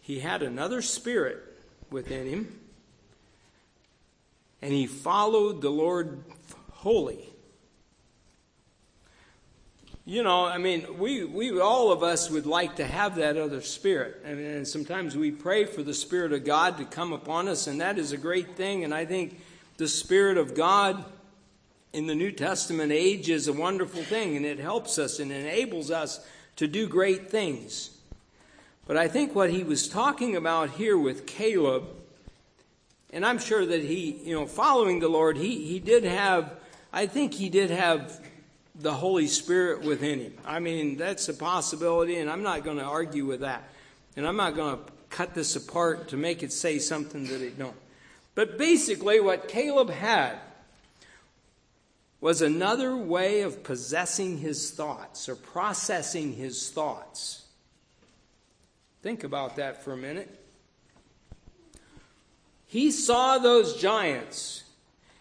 He 0.00 0.20
had 0.20 0.42
another 0.42 0.82
spirit 0.82 1.42
within 1.90 2.26
him, 2.26 2.60
and 4.62 4.72
he 4.72 4.86
followed 4.86 5.60
the 5.60 5.70
Lord 5.70 6.22
wholly. 6.72 7.28
You 10.08 10.22
know, 10.22 10.44
I 10.44 10.58
mean, 10.58 10.98
we, 10.98 11.24
we, 11.24 11.60
all 11.60 11.90
of 11.90 12.04
us 12.04 12.30
would 12.30 12.46
like 12.46 12.76
to 12.76 12.86
have 12.86 13.16
that 13.16 13.36
other 13.36 13.60
spirit. 13.60 14.22
I 14.24 14.34
mean, 14.34 14.46
and 14.46 14.68
sometimes 14.68 15.16
we 15.16 15.32
pray 15.32 15.64
for 15.64 15.82
the 15.82 15.94
Spirit 15.94 16.32
of 16.32 16.44
God 16.44 16.78
to 16.78 16.84
come 16.84 17.12
upon 17.12 17.48
us, 17.48 17.66
and 17.66 17.80
that 17.80 17.98
is 17.98 18.12
a 18.12 18.16
great 18.16 18.54
thing. 18.54 18.84
And 18.84 18.94
I 18.94 19.04
think 19.04 19.40
the 19.78 19.88
Spirit 19.88 20.38
of 20.38 20.54
God 20.54 21.04
in 21.92 22.06
the 22.06 22.14
New 22.14 22.30
Testament 22.30 22.92
age 22.92 23.28
is 23.28 23.48
a 23.48 23.52
wonderful 23.52 24.04
thing, 24.04 24.36
and 24.36 24.46
it 24.46 24.60
helps 24.60 24.96
us 24.96 25.18
and 25.18 25.32
enables 25.32 25.90
us 25.90 26.24
to 26.56 26.66
do 26.66 26.88
great 26.88 27.30
things. 27.30 27.90
But 28.86 28.96
I 28.96 29.08
think 29.08 29.34
what 29.34 29.50
he 29.50 29.64
was 29.64 29.88
talking 29.88 30.36
about 30.36 30.70
here 30.70 30.96
with 30.96 31.26
Caleb, 31.26 31.84
and 33.12 33.26
I'm 33.26 33.38
sure 33.38 33.66
that 33.66 33.82
he, 33.82 34.20
you 34.24 34.34
know, 34.34 34.46
following 34.46 35.00
the 35.00 35.08
Lord, 35.08 35.36
he, 35.36 35.64
he 35.64 35.80
did 35.80 36.04
have, 36.04 36.52
I 36.92 37.06
think 37.06 37.34
he 37.34 37.48
did 37.48 37.70
have 37.70 38.20
the 38.74 38.92
Holy 38.92 39.26
Spirit 39.26 39.82
within 39.82 40.20
him. 40.20 40.34
I 40.44 40.60
mean, 40.60 40.96
that's 40.96 41.28
a 41.28 41.34
possibility, 41.34 42.18
and 42.18 42.30
I'm 42.30 42.42
not 42.42 42.62
going 42.62 42.78
to 42.78 42.84
argue 42.84 43.24
with 43.24 43.40
that. 43.40 43.64
And 44.16 44.26
I'm 44.26 44.36
not 44.36 44.54
going 44.54 44.76
to 44.76 44.82
cut 45.10 45.34
this 45.34 45.56
apart 45.56 46.08
to 46.08 46.16
make 46.16 46.42
it 46.42 46.52
say 46.52 46.78
something 46.78 47.26
that 47.26 47.42
it 47.42 47.58
don't. 47.58 47.76
But 48.34 48.58
basically, 48.58 49.18
what 49.18 49.48
Caleb 49.48 49.90
had 49.90 50.38
was 52.20 52.42
another 52.42 52.96
way 52.96 53.42
of 53.42 53.62
possessing 53.62 54.38
his 54.38 54.70
thoughts 54.70 55.28
or 55.28 55.36
processing 55.36 56.32
his 56.32 56.70
thoughts. 56.70 57.44
Think 59.02 59.22
about 59.22 59.56
that 59.56 59.84
for 59.84 59.92
a 59.92 59.96
minute. 59.96 60.42
He 62.66 62.90
saw 62.90 63.38
those 63.38 63.76
giants 63.76 64.64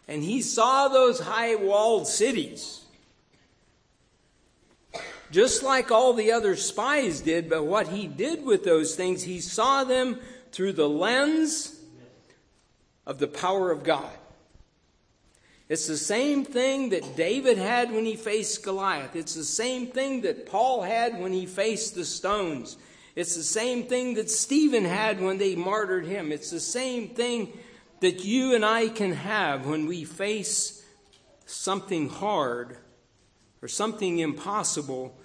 and 0.07 0.23
he 0.23 0.41
saw 0.41 0.87
those 0.87 1.19
high 1.19 1.55
walled 1.55 2.07
cities 2.07 2.85
just 5.31 5.63
like 5.63 5.91
all 5.91 6.13
the 6.13 6.31
other 6.31 6.55
spies 6.55 7.21
did, 7.21 7.49
but 7.49 7.63
what 7.63 7.89
he 7.89 8.07
did 8.07 8.45
with 8.45 8.63
those 8.63 8.95
things, 8.95 9.23
he 9.23 9.39
saw 9.39 9.83
them 9.83 10.19
through 10.51 10.73
the 10.73 10.87
lens 10.87 11.77
of 13.05 13.19
the 13.19 13.27
power 13.27 13.71
of 13.71 13.83
God. 13.83 14.09
It's 15.67 15.87
the 15.87 15.97
same 15.97 16.45
thing 16.45 16.89
that 16.89 17.15
David 17.15 17.57
had 17.57 17.91
when 17.91 18.05
he 18.05 18.15
faced 18.15 18.63
Goliath. 18.63 19.15
It's 19.15 19.33
the 19.33 19.43
same 19.43 19.87
thing 19.87 20.21
that 20.21 20.45
Paul 20.45 20.83
had 20.83 21.19
when 21.19 21.33
he 21.33 21.45
faced 21.45 21.95
the 21.95 22.05
stones. 22.05 22.77
It's 23.15 23.35
the 23.35 23.43
same 23.43 23.85
thing 23.85 24.15
that 24.15 24.29
Stephen 24.29 24.85
had 24.85 25.21
when 25.21 25.37
they 25.37 25.55
martyred 25.55 26.05
him. 26.05 26.31
It's 26.31 26.51
the 26.51 26.59
same 26.59 27.09
thing 27.09 27.57
that 28.01 28.23
you 28.23 28.53
and 28.53 28.63
I 28.63 28.89
can 28.89 29.13
have 29.13 29.65
when 29.65 29.87
we 29.87 30.03
face 30.03 30.85
something 31.45 32.09
hard 32.09 32.77
or 33.61 33.67
something 33.67 34.19
impossible, 34.19 35.17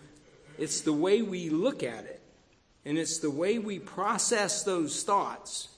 it's 0.59 0.81
the 0.81 0.93
way 0.93 1.21
we 1.21 1.51
look 1.51 1.83
at 1.83 2.05
it, 2.05 2.23
and 2.85 2.97
it's 2.97 3.19
the 3.19 3.31
way 3.31 3.59
we 3.59 3.79
process 3.79 4.63
those 4.63 5.03
thoughts. 5.03 5.69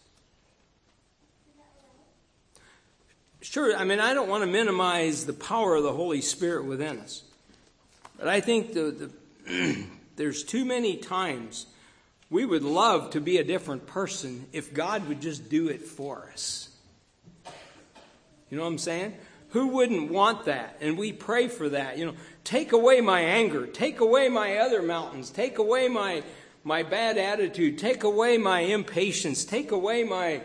Sure, 3.43 3.77
I 3.77 3.83
mean, 3.83 3.99
I 3.99 4.15
don't 4.15 4.29
want 4.29 4.45
to 4.45 4.51
minimize 4.51 5.27
the 5.27 5.33
power 5.33 5.75
of 5.75 5.83
the 5.83 5.93
Holy 5.93 6.21
Spirit 6.21 6.65
within 6.65 7.01
us, 7.01 7.25
but 8.17 8.29
I 8.29 8.41
think 8.41 8.73
the, 8.73 9.11
the 9.47 9.87
there's 10.17 10.45
too 10.45 10.65
many 10.65 10.97
times 10.97 11.67
we 12.31 12.45
would 12.45 12.63
love 12.63 13.11
to 13.11 13.21
be 13.21 13.39
a 13.39 13.45
different 13.45 13.87
person 13.87 14.47
if 14.53 14.73
God 14.73 15.09
would 15.09 15.21
just 15.21 15.51
do 15.51 15.69
it 15.69 15.83
for 15.83 16.31
us. 16.33 16.71
You 18.49 18.59
know 18.59 18.63
what 18.63 18.71
I'm 18.71 18.79
saying? 18.79 19.15
Who 19.51 19.69
wouldn't 19.69 20.13
want 20.13 20.45
that? 20.45 20.77
And 20.81 20.97
we 20.97 21.13
pray 21.13 21.49
for 21.49 21.69
that. 21.71 21.99
You 21.99 22.07
know, 22.07 22.15
take 22.45 22.71
away 22.71 23.01
my 23.01 23.21
anger, 23.21 23.67
take 23.67 23.99
away 23.99 24.29
my 24.29 24.59
other 24.59 24.83
mountains, 24.83 25.31
take 25.31 25.59
away 25.59 25.89
my 25.89 26.23
my 26.63 26.85
bad 26.85 27.19
attitude, 27.19 27.77
take 27.77 28.05
away 28.05 28.39
my 28.39 28.61
impatience, 28.61 29.45
take 29.45 29.73
away 29.73 30.05
my 30.05 30.43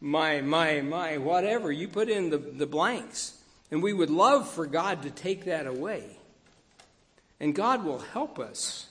my 0.00 0.40
my 0.40 0.80
my 0.80 1.18
whatever. 1.18 1.70
You 1.70 1.88
put 1.88 2.08
in 2.08 2.30
the, 2.30 2.38
the 2.38 2.66
blanks. 2.66 3.36
And 3.70 3.82
we 3.82 3.92
would 3.92 4.10
love 4.10 4.48
for 4.48 4.66
God 4.66 5.02
to 5.02 5.10
take 5.10 5.44
that 5.44 5.66
away. 5.66 6.04
And 7.38 7.54
God 7.54 7.84
will 7.84 8.00
help 8.00 8.38
us 8.38 8.88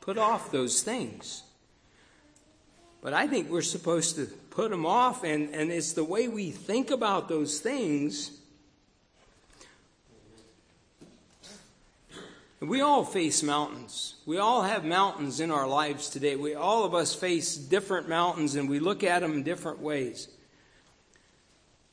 put 0.00 0.18
off 0.18 0.50
those 0.50 0.82
things. 0.82 1.42
But 3.00 3.14
I 3.14 3.26
think 3.26 3.48
we're 3.48 3.62
supposed 3.62 4.16
to 4.16 4.26
put 4.26 4.70
them 4.70 4.84
off, 4.84 5.24
and, 5.24 5.54
and 5.54 5.72
it's 5.72 5.94
the 5.94 6.04
way 6.04 6.28
we 6.28 6.50
think 6.50 6.90
about 6.90 7.28
those 7.28 7.60
things. 7.60 8.30
We 12.60 12.82
all 12.82 13.04
face 13.04 13.42
mountains. 13.42 14.16
We 14.26 14.36
all 14.36 14.62
have 14.62 14.84
mountains 14.84 15.40
in 15.40 15.50
our 15.50 15.66
lives 15.66 16.10
today. 16.10 16.36
We 16.36 16.54
all 16.54 16.84
of 16.84 16.94
us 16.94 17.14
face 17.14 17.56
different 17.56 18.06
mountains 18.06 18.54
and 18.54 18.68
we 18.68 18.80
look 18.80 19.02
at 19.02 19.20
them 19.20 19.42
different 19.42 19.80
ways. 19.80 20.28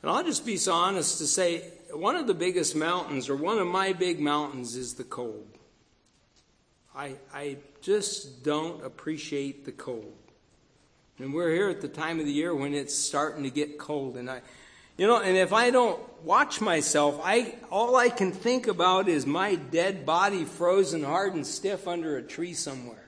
And 0.02 0.12
I'll 0.12 0.26
just 0.26 0.46
be 0.46 0.58
so 0.58 0.74
honest 0.74 1.20
to 1.20 1.26
say 1.28 1.72
one 1.94 2.18
of 2.18 2.28
the 2.28 2.34
biggest 2.34 2.76
mountains, 2.76 3.30
or 3.30 3.36
one 3.36 3.60
of 3.60 3.68
my 3.68 3.94
big 3.94 4.20
mountains, 4.20 4.76
is 4.76 4.96
the 4.96 5.04
cold. 5.06 5.48
I, 6.94 7.16
I 7.34 7.58
just 7.82 8.44
don't 8.44 8.84
appreciate 8.84 9.66
the 9.66 9.72
cold. 9.72 10.14
And 11.18 11.34
we're 11.34 11.54
here 11.54 11.70
at 11.70 11.82
the 11.82 11.88
time 11.88 12.20
of 12.20 12.26
the 12.26 12.32
year 12.32 12.54
when 12.54 12.74
it's 12.74 12.96
starting 12.96 13.44
to 13.44 13.50
get 13.50 13.78
cold. 13.80 14.18
And 14.18 14.30
I, 14.30 14.42
you 14.98 15.06
know, 15.06 15.20
and 15.20 15.38
if 15.38 15.54
I 15.54 15.70
don't 15.70 16.00
watch 16.24 16.60
myself, 16.60 17.22
I, 17.24 17.56
all 17.72 17.96
I 17.96 18.10
can 18.10 18.32
think 18.32 18.68
about 18.68 19.08
is 19.08 19.26
my 19.26 19.56
dead 19.56 20.06
body 20.06 20.44
frozen 20.44 21.04
hard 21.04 21.36
and 21.36 21.46
stiff 21.46 21.88
under 21.88 22.18
a 22.18 22.24
tree 22.24 22.54
somewhere. 22.54 23.08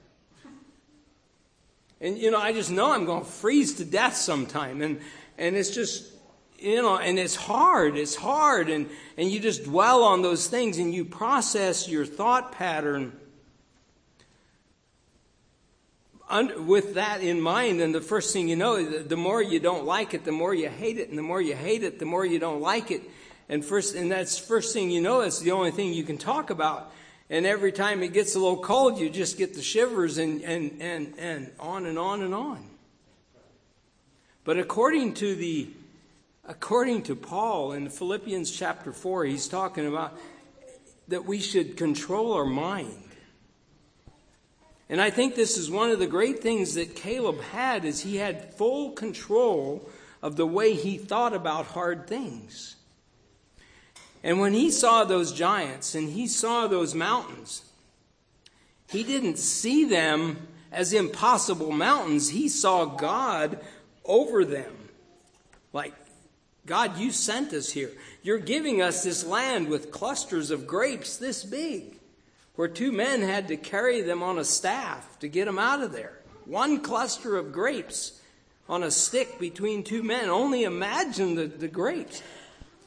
And, 2.01 2.17
you 2.17 2.31
know, 2.31 2.39
I 2.39 2.53
just 2.53 2.71
know 2.71 2.91
I'm 2.91 3.05
going 3.05 3.25
to 3.25 3.29
freeze 3.29 3.73
to 3.75 3.85
death 3.85 4.15
sometime. 4.15 4.81
And, 4.81 5.01
and 5.37 5.55
it's 5.55 5.71
just, 5.71 6.13
you 6.57 6.81
know, 6.81 6.97
and 6.97 7.19
it's 7.19 7.35
hard. 7.35 7.97
It's 7.97 8.15
hard. 8.15 8.69
And, 8.69 8.89
and 9.17 9.29
you 9.29 9.39
just 9.39 9.65
dwell 9.65 10.03
on 10.03 10.21
those 10.21 10.47
things 10.47 10.77
and 10.77 10.93
you 10.93 11.03
process 11.03 11.89
your 11.89 12.05
thought 12.05 12.53
pattern 12.53 13.19
with 16.57 16.95
that 16.95 17.21
in 17.21 17.41
mind, 17.41 17.81
and 17.81 17.93
the 17.93 18.01
first 18.01 18.33
thing 18.33 18.47
you 18.47 18.55
know, 18.55 18.83
the 18.83 19.17
more 19.17 19.41
you 19.41 19.59
don't 19.59 19.85
like 19.85 20.13
it, 20.13 20.25
the 20.25 20.31
more 20.31 20.53
you 20.53 20.69
hate 20.69 20.97
it, 20.97 21.09
and 21.09 21.17
the 21.17 21.23
more 21.23 21.41
you 21.41 21.55
hate 21.55 21.83
it, 21.83 21.99
the 21.99 22.05
more 22.05 22.25
you 22.25 22.39
don't 22.39 22.61
like 22.61 22.91
it. 22.91 23.01
And 23.47 23.65
first, 23.65 23.95
and 23.95 24.11
that's 24.11 24.37
first 24.37 24.73
thing 24.73 24.91
you 24.91 25.01
know, 25.01 25.21
it's 25.21 25.39
the 25.39 25.51
only 25.51 25.71
thing 25.71 25.91
you 25.93 26.03
can 26.03 26.19
talk 26.19 26.51
about. 26.51 26.91
And 27.31 27.45
every 27.45 27.71
time 27.71 28.03
it 28.03 28.13
gets 28.13 28.35
a 28.35 28.39
little 28.39 28.61
cold, 28.61 28.99
you 28.99 29.09
just 29.09 29.37
get 29.37 29.55
the 29.55 29.61
shivers 29.61 30.17
and, 30.17 30.41
and, 30.41 30.77
and, 30.81 31.13
and 31.17 31.51
on 31.59 31.85
and 31.85 31.97
on 31.97 32.21
and 32.21 32.33
on. 32.33 32.63
But 34.43 34.57
according 34.57 35.15
to 35.15 35.35
the 35.35 35.69
according 36.47 37.03
to 37.03 37.15
Paul 37.15 37.73
in 37.73 37.89
Philippians 37.89 38.49
chapter 38.49 38.91
4, 38.91 39.25
he's 39.25 39.47
talking 39.47 39.85
about 39.85 40.17
that 41.07 41.25
we 41.25 41.39
should 41.39 41.77
control 41.77 42.33
our 42.33 42.45
mind. 42.45 43.08
And 44.89 44.99
I 44.99 45.11
think 45.11 45.35
this 45.35 45.55
is 45.55 45.69
one 45.69 45.91
of 45.91 45.99
the 45.99 46.07
great 46.07 46.41
things 46.41 46.73
that 46.73 46.95
Caleb 46.95 47.39
had 47.41 47.85
is 47.85 48.01
he 48.01 48.17
had 48.17 48.55
full 48.55 48.91
control 48.91 49.87
of 50.21 50.35
the 50.35 50.47
way 50.47 50.73
he 50.73 50.97
thought 50.97 51.33
about 51.33 51.67
hard 51.67 52.07
things. 52.07 52.75
And 54.23 54.39
when 54.39 54.53
he 54.53 54.71
saw 54.71 55.03
those 55.03 55.31
giants 55.31 55.93
and 55.93 56.09
he 56.09 56.27
saw 56.27 56.67
those 56.67 56.95
mountains, 56.95 57.63
he 58.89 59.03
didn't 59.03 59.37
see 59.37 59.85
them 59.85 60.47
as 60.71 60.91
impossible 60.91 61.71
mountains. 61.71 62.29
He 62.29 62.49
saw 62.49 62.85
God 62.85 63.59
over 64.03 64.43
them. 64.43 64.73
Like, 65.71 65.93
God, 66.65 66.97
you 66.97 67.11
sent 67.11 67.53
us 67.53 67.71
here. 67.71 67.91
You're 68.23 68.39
giving 68.39 68.81
us 68.81 69.03
this 69.03 69.23
land 69.23 69.69
with 69.69 69.91
clusters 69.91 70.49
of 70.49 70.65
grapes 70.65 71.17
this 71.17 71.43
big 71.43 71.98
where 72.59 72.67
two 72.67 72.91
men 72.91 73.21
had 73.21 73.47
to 73.47 73.55
carry 73.55 74.01
them 74.01 74.21
on 74.21 74.37
a 74.37 74.43
staff 74.43 75.17
to 75.17 75.29
get 75.29 75.45
them 75.45 75.57
out 75.57 75.81
of 75.81 75.93
there. 75.93 76.19
One 76.43 76.81
cluster 76.81 77.37
of 77.37 77.53
grapes 77.53 78.19
on 78.67 78.83
a 78.83 78.91
stick 78.91 79.39
between 79.39 79.81
two 79.81 80.03
men. 80.03 80.27
Only 80.27 80.65
imagine 80.65 81.35
the, 81.35 81.45
the 81.45 81.69
grapes. 81.69 82.21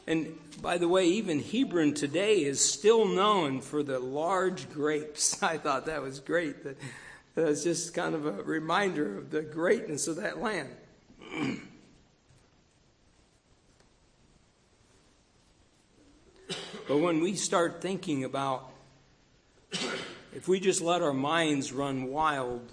And 0.06 0.38
by 0.60 0.76
the 0.76 0.88
way, 0.88 1.06
even 1.06 1.42
Hebron 1.42 1.94
today 1.94 2.44
is 2.44 2.62
still 2.62 3.06
known 3.06 3.62
for 3.62 3.82
the 3.82 3.98
large 3.98 4.70
grapes. 4.70 5.42
I 5.42 5.56
thought 5.56 5.86
that 5.86 6.02
was 6.02 6.20
great. 6.20 6.64
That, 6.64 6.76
that's 7.34 7.64
just 7.64 7.94
kind 7.94 8.14
of 8.14 8.26
a 8.26 8.42
reminder 8.42 9.16
of 9.16 9.30
the 9.30 9.40
greatness 9.40 10.06
of 10.06 10.16
that 10.16 10.38
land. 10.38 10.68
but 16.86 16.98
when 16.98 17.22
we 17.22 17.36
start 17.36 17.80
thinking 17.80 18.24
about 18.24 18.68
if 20.34 20.48
we 20.48 20.60
just 20.60 20.80
let 20.80 21.02
our 21.02 21.12
minds 21.12 21.72
run 21.72 22.06
wild 22.06 22.72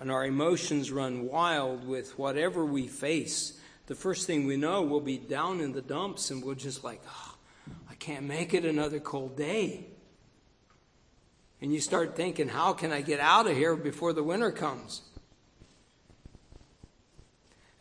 and 0.00 0.10
our 0.10 0.24
emotions 0.24 0.90
run 0.90 1.28
wild 1.28 1.86
with 1.86 2.18
whatever 2.18 2.64
we 2.64 2.86
face, 2.88 3.58
the 3.86 3.94
first 3.94 4.26
thing 4.26 4.46
we 4.46 4.56
know, 4.56 4.82
we'll 4.82 5.00
be 5.00 5.18
down 5.18 5.60
in 5.60 5.72
the 5.72 5.82
dumps 5.82 6.30
and 6.30 6.42
we'll 6.42 6.54
just 6.54 6.82
like, 6.82 7.00
oh, 7.08 7.34
I 7.90 7.94
can't 7.94 8.24
make 8.24 8.54
it 8.54 8.64
another 8.64 8.98
cold 8.98 9.36
day. 9.36 9.86
And 11.60 11.72
you 11.72 11.80
start 11.80 12.16
thinking, 12.16 12.48
how 12.48 12.72
can 12.72 12.92
I 12.92 13.02
get 13.02 13.20
out 13.20 13.46
of 13.46 13.56
here 13.56 13.76
before 13.76 14.12
the 14.12 14.22
winter 14.22 14.50
comes? 14.50 15.02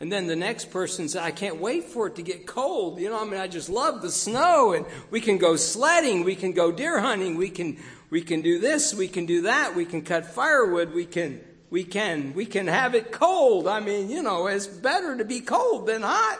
And 0.01 0.11
then 0.11 0.27
the 0.27 0.35
next 0.35 0.71
person 0.71 1.09
said, 1.09 1.23
I 1.23 1.31
can't 1.31 1.57
wait 1.57 1.85
for 1.85 2.07
it 2.07 2.15
to 2.15 2.21
get 2.21 2.47
cold. 2.47 2.99
You 2.99 3.09
know, 3.09 3.21
I 3.21 3.25
mean, 3.25 3.39
I 3.39 3.47
just 3.47 3.69
love 3.69 4.01
the 4.01 4.11
snow 4.11 4.71
and 4.73 4.85
we 5.11 5.19
can 5.19 5.37
go 5.37 5.57
sledding, 5.57 6.23
we 6.23 6.35
can 6.35 6.53
go 6.53 6.71
deer 6.71 6.99
hunting, 6.99 7.35
we 7.35 7.49
can, 7.49 7.77
we 8.09 8.21
can 8.21 8.41
do 8.41 8.59
this, 8.59 8.93
we 8.93 9.07
can 9.07 9.25
do 9.25 9.43
that, 9.43 9.75
we 9.75 9.85
can 9.85 10.01
cut 10.01 10.25
firewood, 10.25 10.93
we 10.93 11.05
can, 11.05 11.41
we 11.69 11.83
can, 11.83 12.33
we 12.33 12.45
can 12.45 12.67
have 12.67 12.95
it 12.95 13.11
cold. 13.11 13.67
I 13.67 13.79
mean, 13.79 14.09
you 14.09 14.23
know, 14.23 14.47
it's 14.47 14.67
better 14.67 15.17
to 15.17 15.25
be 15.25 15.41
cold 15.41 15.87
than 15.87 16.01
hot. 16.01 16.39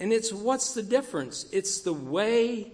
And 0.00 0.12
it's 0.12 0.32
what's 0.32 0.74
the 0.74 0.82
difference? 0.82 1.46
It's 1.52 1.80
the 1.80 1.92
way 1.92 2.72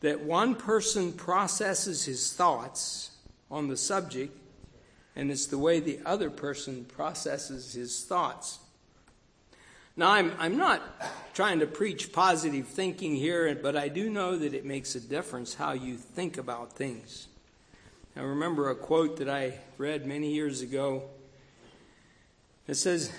that 0.00 0.22
one 0.22 0.54
person 0.54 1.12
processes 1.12 2.04
his 2.04 2.32
thoughts 2.32 3.10
on 3.50 3.68
the 3.68 3.76
subject, 3.76 4.36
and 5.14 5.30
it's 5.30 5.46
the 5.46 5.58
way 5.58 5.78
the 5.78 6.00
other 6.04 6.30
person 6.30 6.84
processes 6.84 7.74
his 7.74 8.04
thoughts. 8.04 8.58
Now, 9.98 10.10
I'm, 10.10 10.32
I'm 10.38 10.58
not 10.58 10.82
trying 11.32 11.60
to 11.60 11.66
preach 11.66 12.12
positive 12.12 12.68
thinking 12.68 13.16
here, 13.16 13.54
but 13.54 13.76
I 13.76 13.88
do 13.88 14.10
know 14.10 14.36
that 14.36 14.52
it 14.52 14.66
makes 14.66 14.94
a 14.94 15.00
difference 15.00 15.54
how 15.54 15.72
you 15.72 15.96
think 15.96 16.36
about 16.36 16.74
things. 16.74 17.28
I 18.14 18.20
remember 18.20 18.68
a 18.68 18.74
quote 18.74 19.16
that 19.18 19.30
I 19.30 19.58
read 19.78 20.04
many 20.04 20.32
years 20.32 20.60
ago. 20.60 21.04
It 22.66 22.74
says, 22.74 23.10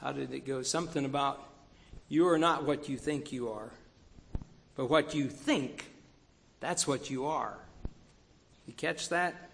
How 0.00 0.12
did 0.12 0.32
it 0.32 0.46
go? 0.46 0.62
Something 0.62 1.04
about, 1.04 1.46
You 2.08 2.28
are 2.28 2.38
not 2.38 2.64
what 2.64 2.88
you 2.88 2.96
think 2.96 3.30
you 3.30 3.50
are, 3.50 3.70
but 4.74 4.88
what 4.88 5.14
you 5.14 5.28
think, 5.28 5.90
that's 6.60 6.86
what 6.86 7.10
you 7.10 7.26
are. 7.26 7.58
You 8.66 8.72
catch 8.72 9.10
that? 9.10 9.50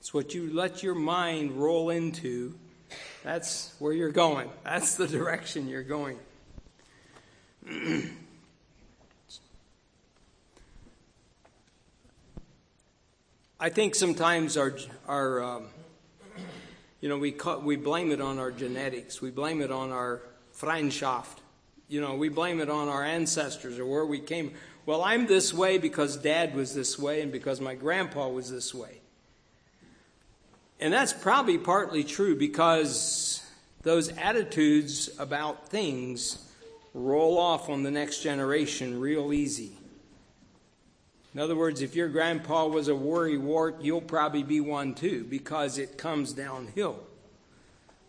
It's 0.00 0.12
what 0.12 0.34
you 0.34 0.52
let 0.52 0.82
your 0.82 0.96
mind 0.96 1.52
roll 1.52 1.90
into 1.90 2.58
that's 3.22 3.74
where 3.78 3.92
you're 3.92 4.10
going. 4.10 4.50
That's 4.64 4.96
the 4.96 5.06
direction 5.06 5.68
you're 5.68 5.82
going. 5.82 6.18
I 13.60 13.68
think 13.68 13.94
sometimes 13.94 14.56
our, 14.56 14.76
our 15.06 15.42
um, 15.42 15.66
you 17.00 17.08
know, 17.08 17.18
we, 17.18 17.36
we 17.62 17.76
blame 17.76 18.10
it 18.10 18.20
on 18.20 18.38
our 18.38 18.50
genetics. 18.50 19.20
We 19.20 19.30
blame 19.30 19.60
it 19.60 19.70
on 19.70 19.90
our 19.92 20.22
Freundschaft. 20.56 21.38
You 21.88 22.00
know, 22.00 22.14
we 22.14 22.28
blame 22.28 22.60
it 22.60 22.70
on 22.70 22.88
our 22.88 23.04
ancestors 23.04 23.78
or 23.78 23.86
where 23.86 24.06
we 24.06 24.18
came. 24.18 24.54
Well, 24.86 25.02
I'm 25.02 25.26
this 25.26 25.54
way 25.54 25.78
because 25.78 26.16
dad 26.16 26.54
was 26.54 26.74
this 26.74 26.98
way 26.98 27.20
and 27.20 27.30
because 27.30 27.60
my 27.60 27.74
grandpa 27.74 28.28
was 28.28 28.50
this 28.50 28.74
way. 28.74 29.01
And 30.82 30.92
that's 30.92 31.12
probably 31.12 31.58
partly 31.58 32.02
true 32.02 32.34
because 32.34 33.40
those 33.82 34.08
attitudes 34.18 35.08
about 35.16 35.68
things 35.68 36.44
roll 36.92 37.38
off 37.38 37.68
on 37.68 37.84
the 37.84 37.90
next 37.92 38.20
generation 38.20 38.98
real 38.98 39.32
easy. 39.32 39.78
In 41.34 41.40
other 41.40 41.54
words, 41.54 41.82
if 41.82 41.94
your 41.94 42.08
grandpa 42.08 42.66
was 42.66 42.88
a 42.88 42.96
worry 42.96 43.38
wart, 43.38 43.80
you'll 43.80 44.00
probably 44.00 44.42
be 44.42 44.60
one 44.60 44.94
too 44.94 45.22
because 45.22 45.78
it 45.78 45.96
comes 45.96 46.32
downhill. 46.32 46.98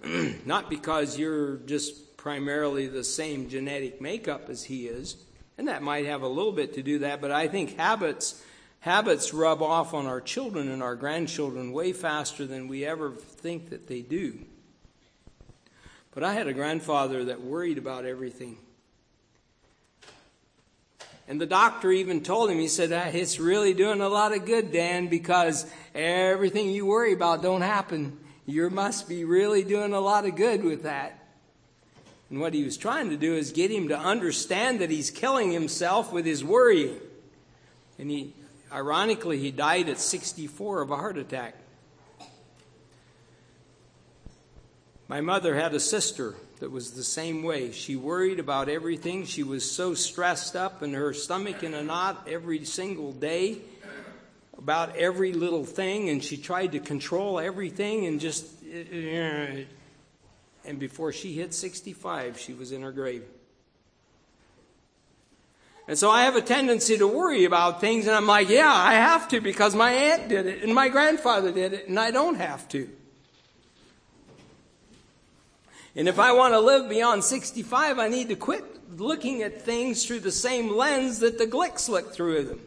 Not 0.44 0.68
because 0.68 1.16
you're 1.16 1.58
just 1.58 2.18
primarily 2.18 2.88
the 2.88 3.04
same 3.04 3.50
genetic 3.50 4.02
makeup 4.02 4.50
as 4.50 4.64
he 4.64 4.88
is, 4.88 5.18
and 5.60 5.68
that 5.68 5.84
might 5.84 6.08
have 6.08 6.24
a 6.24 6.28
little 6.28 6.52
bit 6.52 6.74
to 6.74 6.82
do 6.82 7.00
that, 7.00 7.22
but 7.22 7.30
I 7.30 7.48
think 7.48 7.78
habits 7.78 8.44
habits 8.84 9.34
rub 9.34 9.62
off 9.62 9.94
on 9.94 10.06
our 10.06 10.20
children 10.20 10.70
and 10.70 10.84
our 10.84 10.94
grandchildren 10.94 11.72
way 11.72 11.94
faster 11.94 12.46
than 12.46 12.68
we 12.68 12.84
ever 12.84 13.12
think 13.12 13.70
that 13.70 13.88
they 13.88 14.02
do. 14.02 14.38
But 16.14 16.26
I 16.26 16.34
had 16.34 16.48
a 16.48 16.54
grandfather 16.54 17.24
that 17.26 17.40
worried 17.40 17.78
about 17.78 18.04
everything. 18.04 18.58
And 21.30 21.40
the 21.40 21.46
doctor 21.46 21.94
even 21.94 22.24
told 22.24 22.50
him, 22.50 22.60
he 22.60 22.68
said, 22.68 22.92
ah, 22.92 23.10
it's 23.14 23.40
really 23.40 23.74
doing 23.74 24.02
a 24.02 24.10
lot 24.10 24.36
of 24.36 24.46
good, 24.46 24.74
Dan, 24.74 25.08
because 25.08 25.66
everything 25.96 26.70
you 26.70 26.86
worry 26.86 27.14
about 27.14 27.42
don't 27.42 27.62
happen. 27.62 28.20
You 28.46 28.70
must 28.70 29.08
be 29.08 29.24
really 29.24 29.64
doing 29.64 29.94
a 29.94 30.02
lot 30.02 30.26
of 30.26 30.36
good 30.36 30.62
with 30.62 30.84
that. 30.84 31.26
And 32.30 32.42
what 32.42 32.54
he 32.54 32.66
was 32.66 32.76
trying 32.76 33.12
to 33.12 33.18
do 33.18 33.34
is 33.34 33.54
get 33.54 33.72
him 33.72 33.88
to 33.88 33.98
understand 33.98 34.82
that 34.82 34.90
he's 34.90 35.10
killing 35.10 35.54
himself 35.54 36.12
with 36.12 36.26
his 36.26 36.44
worrying. 36.44 37.00
And 37.98 38.12
he, 38.12 38.34
Ironically, 38.74 39.38
he 39.38 39.52
died 39.52 39.88
at 39.88 40.00
64 40.00 40.82
of 40.82 40.90
a 40.90 40.96
heart 40.96 41.18
attack. 41.18 41.56
My 45.08 45.22
mother 45.22 45.54
had 45.54 45.76
a 45.76 45.80
sister 45.80 46.34
that 46.60 46.72
was 46.72 46.92
the 46.92 47.04
same 47.04 47.44
way. 47.44 47.72
She 47.72 47.96
worried 47.96 48.40
about 48.40 48.70
everything. 48.70 49.26
She 49.26 49.44
was 49.44 49.70
so 49.70 49.94
stressed 49.94 50.56
up 50.56 50.82
and 50.82 50.96
her 50.96 51.14
stomach 51.14 51.62
in 51.62 51.76
a 51.76 51.84
knot 51.84 52.28
every 52.28 52.66
single 52.66 53.12
day 53.12 53.60
about 54.58 54.96
every 54.96 55.34
little 55.34 55.66
thing, 55.66 56.10
and 56.10 56.24
she 56.24 56.38
tried 56.38 56.72
to 56.72 56.80
control 56.80 57.40
everything 57.40 58.06
and 58.06 58.20
just. 58.20 58.48
Eh, 58.64 58.84
eh, 58.92 58.98
eh. 58.98 59.64
And 60.66 60.80
before 60.80 61.12
she 61.12 61.34
hit 61.34 61.54
65, 61.54 62.40
she 62.40 62.54
was 62.54 62.72
in 62.72 62.82
her 62.82 62.94
grave. 62.94 63.24
And 65.88 65.98
so 65.98 66.10
I 66.10 66.24
have 66.24 66.36
a 66.38 66.42
tendency 66.42 66.98
to 66.98 67.08
worry 67.08 67.44
about 67.44 67.82
things, 67.82 68.08
and 68.08 68.16
I'm 68.16 68.28
like, 68.28 68.48
yeah, 68.48 68.72
I 68.72 68.94
have 68.94 69.28
to 69.30 69.42
because 69.42 69.76
my 69.76 69.92
aunt 69.92 70.30
did 70.30 70.46
it, 70.46 70.64
and 70.64 70.74
my 70.74 70.88
grandfather 70.88 71.52
did 71.52 71.74
it, 71.74 71.90
and 71.90 72.00
I 72.00 72.12
don't 72.12 72.36
have 72.36 72.70
to. 72.70 72.90
And 75.96 76.08
if 76.08 76.20
I 76.20 76.32
want 76.32 76.54
to 76.54 76.60
live 76.60 76.90
beyond 76.90 77.24
65, 77.24 78.00
I 78.00 78.08
need 78.08 78.30
to 78.30 78.36
quit 78.36 78.64
looking 79.00 79.44
at 79.44 79.62
things 79.62 80.06
through 80.06 80.22
the 80.22 80.32
same 80.32 80.76
lens 80.76 81.20
that 81.20 81.38
the 81.38 81.46
Glicks 81.46 81.90
look 81.90 82.14
through 82.14 82.44
them. 82.46 82.62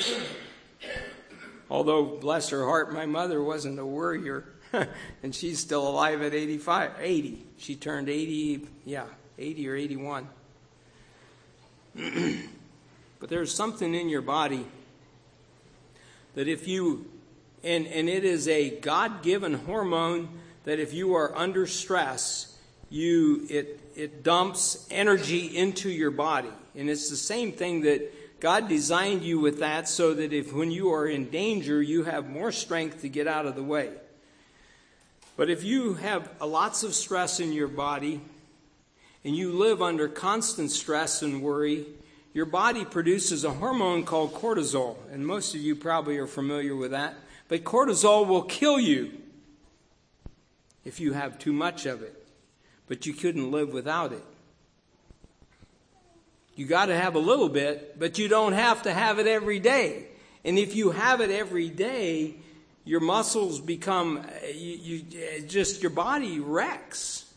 Although, 1.70 2.04
bless 2.04 2.48
her 2.48 2.64
heart, 2.64 2.92
my 2.92 3.06
mother 3.06 3.42
wasn't 3.42 3.78
a 3.78 3.86
worrier. 3.86 4.59
and 5.22 5.34
she's 5.34 5.58
still 5.58 5.86
alive 5.86 6.22
at 6.22 6.34
85, 6.34 6.92
80. 6.98 7.46
She 7.58 7.76
turned 7.76 8.08
80, 8.08 8.66
yeah, 8.84 9.04
80 9.38 9.68
or 9.68 9.74
81. 9.76 10.28
but 13.20 13.28
there's 13.28 13.54
something 13.54 13.94
in 13.94 14.08
your 14.08 14.22
body 14.22 14.66
that 16.34 16.48
if 16.48 16.68
you, 16.68 17.06
and, 17.64 17.86
and 17.86 18.08
it 18.08 18.24
is 18.24 18.46
a 18.48 18.70
God 18.78 19.22
given 19.22 19.54
hormone 19.54 20.28
that 20.64 20.78
if 20.78 20.94
you 20.94 21.14
are 21.14 21.36
under 21.36 21.66
stress, 21.66 22.56
you, 22.88 23.46
it, 23.50 23.80
it 23.96 24.22
dumps 24.22 24.86
energy 24.90 25.56
into 25.56 25.90
your 25.90 26.10
body. 26.10 26.50
And 26.76 26.88
it's 26.88 27.10
the 27.10 27.16
same 27.16 27.52
thing 27.52 27.82
that 27.82 28.40
God 28.40 28.68
designed 28.68 29.22
you 29.22 29.40
with 29.40 29.58
that 29.58 29.88
so 29.88 30.14
that 30.14 30.32
if 30.32 30.52
when 30.52 30.70
you 30.70 30.92
are 30.92 31.06
in 31.06 31.28
danger, 31.28 31.82
you 31.82 32.04
have 32.04 32.28
more 32.28 32.52
strength 32.52 33.02
to 33.02 33.08
get 33.08 33.26
out 33.26 33.46
of 33.46 33.56
the 33.56 33.62
way. 33.62 33.90
But 35.40 35.48
if 35.48 35.64
you 35.64 35.94
have 35.94 36.28
lots 36.42 36.82
of 36.82 36.94
stress 36.94 37.40
in 37.40 37.54
your 37.54 37.66
body 37.66 38.20
and 39.24 39.34
you 39.34 39.52
live 39.52 39.80
under 39.80 40.06
constant 40.06 40.70
stress 40.70 41.22
and 41.22 41.40
worry, 41.40 41.86
your 42.34 42.44
body 42.44 42.84
produces 42.84 43.42
a 43.42 43.50
hormone 43.50 44.04
called 44.04 44.34
cortisol. 44.34 44.98
And 45.10 45.26
most 45.26 45.54
of 45.54 45.62
you 45.62 45.76
probably 45.76 46.18
are 46.18 46.26
familiar 46.26 46.76
with 46.76 46.90
that. 46.90 47.14
But 47.48 47.64
cortisol 47.64 48.26
will 48.26 48.42
kill 48.42 48.78
you 48.78 49.12
if 50.84 51.00
you 51.00 51.14
have 51.14 51.38
too 51.38 51.54
much 51.54 51.86
of 51.86 52.02
it. 52.02 52.22
But 52.86 53.06
you 53.06 53.14
couldn't 53.14 53.50
live 53.50 53.72
without 53.72 54.12
it. 54.12 54.24
You 56.54 56.66
got 56.66 56.86
to 56.86 56.98
have 56.98 57.14
a 57.14 57.18
little 57.18 57.48
bit, 57.48 57.98
but 57.98 58.18
you 58.18 58.28
don't 58.28 58.52
have 58.52 58.82
to 58.82 58.92
have 58.92 59.18
it 59.18 59.26
every 59.26 59.58
day. 59.58 60.08
And 60.44 60.58
if 60.58 60.76
you 60.76 60.90
have 60.90 61.22
it 61.22 61.30
every 61.30 61.70
day, 61.70 62.34
your 62.90 62.98
muscles 62.98 63.60
become, 63.60 64.26
you, 64.52 65.04
you, 65.06 65.42
just 65.46 65.80
your 65.80 65.90
body 65.90 66.40
wrecks. 66.40 67.32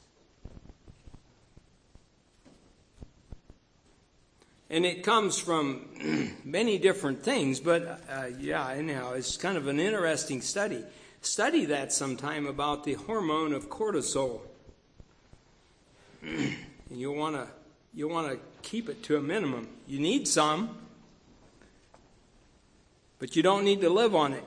And 4.72 4.84
it 4.84 5.04
comes 5.04 5.38
from 5.38 6.38
many 6.44 6.80
different 6.80 7.22
things, 7.22 7.60
but 7.60 8.02
uh, 8.10 8.30
yeah, 8.40 8.68
anyhow, 8.72 9.14
it's 9.14 9.38
kind 9.38 9.56
of 9.56 9.68
an 9.68 9.80
interesting 9.80 10.42
study. 10.42 10.84
Study 11.22 11.66
that 11.66 11.94
sometime 11.94 12.48
about 12.48 12.84
the 12.84 12.96
hormone 12.96 13.54
of 13.54 13.70
cortisol. 13.70 14.42
and 16.24 16.56
you'll 16.90 17.14
want 17.14 17.36
to 17.36 17.48
you'll 17.94 18.10
want 18.10 18.32
to 18.32 18.40
keep 18.64 18.90
it 18.90 19.04
to 19.04 19.18
a 19.18 19.22
minimum. 19.22 19.68
You 19.86 20.00
need 20.00 20.28
some, 20.28 20.80
but 23.20 23.36
you 23.36 23.44
don't 23.44 23.64
need 23.64 23.82
to 23.82 23.90
live 23.92 24.16
on 24.16 24.34
it. 24.34 24.44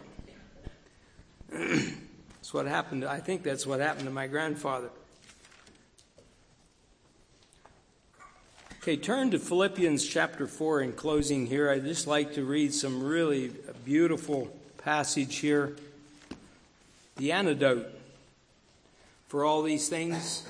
That's 1.51 2.53
what 2.53 2.67
happened. 2.67 3.05
I 3.05 3.19
think 3.19 3.43
that's 3.43 3.67
what 3.67 3.81
happened 3.81 4.07
to 4.07 4.13
my 4.13 4.27
grandfather. 4.27 4.91
Okay, 8.83 8.97
turn 8.97 9.33
to 9.33 9.39
Philippians 9.39 10.07
chapter 10.07 10.47
4 10.47 10.83
in 10.83 10.93
closing 10.93 11.47
here. 11.47 11.69
I'd 11.69 11.85
just 11.85 12.07
like 12.07 12.35
to 12.35 12.45
read 12.45 12.73
some 12.73 13.03
really 13.03 13.51
beautiful 13.85 14.49
passage 14.79 15.39
here. 15.39 15.77
The 17.17 17.33
antidote 17.33 17.87
for 19.27 19.45
all 19.45 19.63
these 19.63 19.89
things. 19.89 20.47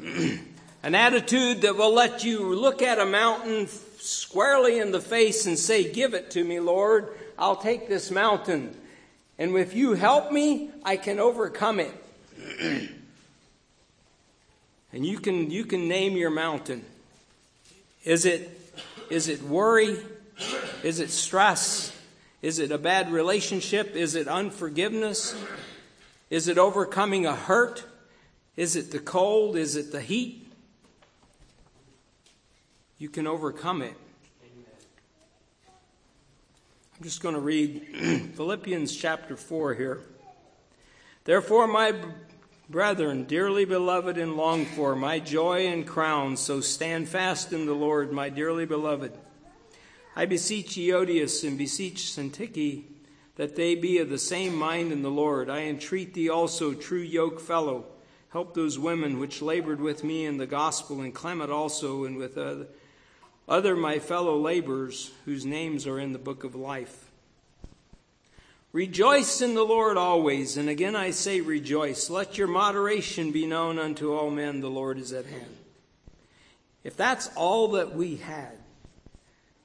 An 0.00 0.94
attitude 0.94 1.62
that 1.62 1.76
will 1.76 1.94
let 1.94 2.24
you 2.24 2.54
look 2.54 2.82
at 2.82 2.98
a 2.98 3.06
mountain 3.06 3.68
squarely 3.98 4.78
in 4.78 4.90
the 4.90 5.00
face 5.00 5.46
and 5.46 5.58
say, 5.58 5.92
Give 5.92 6.14
it 6.14 6.32
to 6.32 6.42
me, 6.42 6.60
Lord. 6.60 7.16
I'll 7.38 7.56
take 7.56 7.88
this 7.88 8.10
mountain. 8.10 8.76
And 9.38 9.56
if 9.56 9.74
you 9.74 9.94
help 9.94 10.32
me, 10.32 10.70
I 10.84 10.96
can 10.96 11.20
overcome 11.20 11.78
it. 11.80 11.92
and 14.92 15.06
you 15.06 15.18
can, 15.18 15.50
you 15.50 15.64
can 15.64 15.88
name 15.88 16.16
your 16.16 16.30
mountain. 16.30 16.84
Is 18.04 18.24
it, 18.24 18.50
is 19.10 19.28
it 19.28 19.42
worry? 19.42 19.98
Is 20.82 20.98
it 20.98 21.10
stress? 21.10 21.94
Is 22.42 22.58
it 22.58 22.72
a 22.72 22.78
bad 22.78 23.12
relationship? 23.12 23.94
Is 23.94 24.14
it 24.14 24.26
unforgiveness? 24.26 25.36
Is 26.30 26.48
it 26.48 26.58
overcoming 26.58 27.26
a 27.26 27.34
hurt? 27.34 27.84
Is 28.56 28.74
it 28.74 28.90
the 28.90 28.98
cold? 28.98 29.56
Is 29.56 29.76
it 29.76 29.92
the 29.92 30.00
heat? 30.00 30.50
You 32.98 33.08
can 33.08 33.28
overcome 33.28 33.82
it 33.82 33.94
I'm 36.98 37.04
just 37.04 37.22
going 37.22 37.36
to 37.36 37.40
read 37.40 37.86
Philippians 38.34 38.96
chapter 38.96 39.36
4 39.36 39.74
here. 39.74 40.00
Therefore, 41.22 41.68
my 41.68 41.94
brethren, 42.68 43.22
dearly 43.22 43.64
beloved 43.64 44.18
and 44.18 44.36
longed 44.36 44.66
for, 44.66 44.96
my 44.96 45.20
joy 45.20 45.68
and 45.68 45.86
crown, 45.86 46.36
so 46.36 46.60
stand 46.60 47.08
fast 47.08 47.52
in 47.52 47.66
the 47.66 47.72
Lord, 47.72 48.10
my 48.10 48.30
dearly 48.30 48.66
beloved. 48.66 49.12
I 50.16 50.26
beseech 50.26 50.76
Euodias 50.76 51.46
and 51.46 51.56
beseech 51.56 51.98
Syntyche 51.98 52.82
that 53.36 53.54
they 53.54 53.76
be 53.76 53.98
of 53.98 54.08
the 54.08 54.18
same 54.18 54.56
mind 54.56 54.90
in 54.90 55.02
the 55.02 55.08
Lord. 55.08 55.48
I 55.48 55.66
entreat 55.66 56.14
thee 56.14 56.28
also, 56.28 56.74
true 56.74 56.98
yoke 56.98 57.38
fellow, 57.38 57.86
help 58.30 58.54
those 58.54 58.76
women 58.76 59.20
which 59.20 59.40
labored 59.40 59.80
with 59.80 60.02
me 60.02 60.24
in 60.24 60.38
the 60.38 60.48
gospel, 60.48 61.02
and 61.02 61.14
Clement 61.14 61.52
also, 61.52 62.02
and 62.02 62.16
with 62.16 62.36
other 62.36 62.66
other 63.48 63.74
my 63.74 63.98
fellow 63.98 64.38
laborers 64.38 65.10
whose 65.24 65.46
names 65.46 65.86
are 65.86 65.98
in 65.98 66.12
the 66.12 66.18
book 66.18 66.44
of 66.44 66.54
life. 66.54 67.10
Rejoice 68.72 69.40
in 69.40 69.54
the 69.54 69.64
Lord 69.64 69.96
always, 69.96 70.58
and 70.58 70.68
again 70.68 70.94
I 70.94 71.10
say 71.10 71.40
rejoice. 71.40 72.10
Let 72.10 72.36
your 72.36 72.48
moderation 72.48 73.32
be 73.32 73.46
known 73.46 73.78
unto 73.78 74.12
all 74.12 74.30
men, 74.30 74.60
the 74.60 74.68
Lord 74.68 74.98
is 74.98 75.12
at 75.12 75.24
hand. 75.24 75.56
If 76.84 76.96
that's 76.96 77.28
all 77.34 77.68
that 77.72 77.94
we 77.94 78.16
had, 78.16 78.52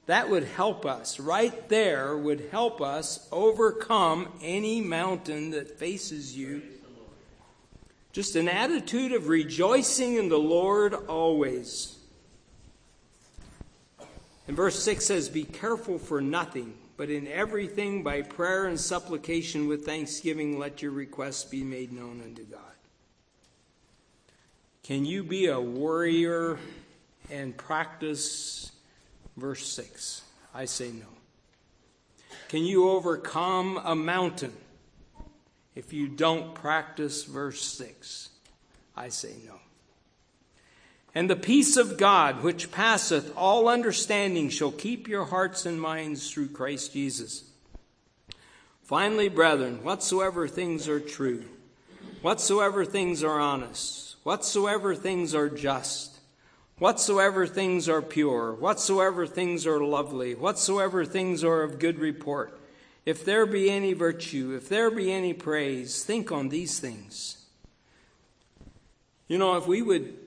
that 0.06 0.30
would 0.30 0.44
help 0.44 0.86
us. 0.86 1.20
Right 1.20 1.68
there 1.68 2.16
would 2.16 2.48
help 2.50 2.80
us 2.80 3.28
overcome 3.30 4.28
any 4.42 4.80
mountain 4.80 5.50
that 5.50 5.78
faces 5.78 6.36
you. 6.36 6.62
Just 8.12 8.36
an 8.36 8.48
attitude 8.48 9.12
of 9.12 9.28
rejoicing 9.28 10.16
in 10.16 10.28
the 10.28 10.38
Lord 10.38 10.94
always. 10.94 11.98
And 14.46 14.56
verse 14.56 14.82
6 14.82 15.04
says, 15.04 15.28
Be 15.28 15.44
careful 15.44 15.98
for 15.98 16.20
nothing, 16.20 16.74
but 16.96 17.10
in 17.10 17.26
everything 17.26 18.02
by 18.02 18.22
prayer 18.22 18.66
and 18.66 18.78
supplication 18.78 19.68
with 19.68 19.86
thanksgiving 19.86 20.58
let 20.58 20.82
your 20.82 20.92
requests 20.92 21.44
be 21.44 21.62
made 21.62 21.92
known 21.92 22.20
unto 22.22 22.44
God. 22.44 22.60
Can 24.82 25.06
you 25.06 25.24
be 25.24 25.46
a 25.46 25.58
warrior 25.58 26.58
and 27.30 27.56
practice 27.56 28.70
verse 29.36 29.66
6? 29.66 30.22
I 30.54 30.66
say 30.66 30.90
no. 30.90 31.06
Can 32.48 32.64
you 32.64 32.90
overcome 32.90 33.80
a 33.82 33.94
mountain 33.94 34.52
if 35.74 35.92
you 35.94 36.06
don't 36.06 36.54
practice 36.54 37.24
verse 37.24 37.62
6? 37.62 38.28
I 38.94 39.08
say 39.08 39.34
no. 39.46 39.54
And 41.14 41.30
the 41.30 41.36
peace 41.36 41.76
of 41.76 41.96
God, 41.96 42.42
which 42.42 42.72
passeth 42.72 43.32
all 43.36 43.68
understanding, 43.68 44.48
shall 44.48 44.72
keep 44.72 45.06
your 45.06 45.26
hearts 45.26 45.64
and 45.64 45.80
minds 45.80 46.30
through 46.30 46.48
Christ 46.48 46.92
Jesus. 46.92 47.44
Finally, 48.82 49.28
brethren, 49.28 49.84
whatsoever 49.84 50.48
things 50.48 50.88
are 50.88 51.00
true, 51.00 51.44
whatsoever 52.20 52.84
things 52.84 53.22
are 53.22 53.38
honest, 53.38 54.16
whatsoever 54.24 54.94
things 54.94 55.34
are 55.34 55.48
just, 55.48 56.18
whatsoever 56.78 57.46
things 57.46 57.88
are 57.88 58.02
pure, 58.02 58.52
whatsoever 58.52 59.26
things 59.26 59.66
are 59.66 59.80
lovely, 59.80 60.34
whatsoever 60.34 61.04
things 61.04 61.44
are 61.44 61.62
of 61.62 61.78
good 61.78 62.00
report, 62.00 62.58
If 63.04 63.24
there 63.24 63.44
be 63.44 63.70
any 63.70 63.92
virtue, 63.92 64.54
if 64.56 64.68
there 64.68 64.90
be 64.90 65.12
any 65.12 65.34
praise, 65.34 66.02
think 66.02 66.32
on 66.32 66.48
these 66.48 66.78
things. 66.78 67.44
You 69.28 69.38
know, 69.38 69.56
if 69.56 69.66
we 69.66 69.82
would 69.82 70.23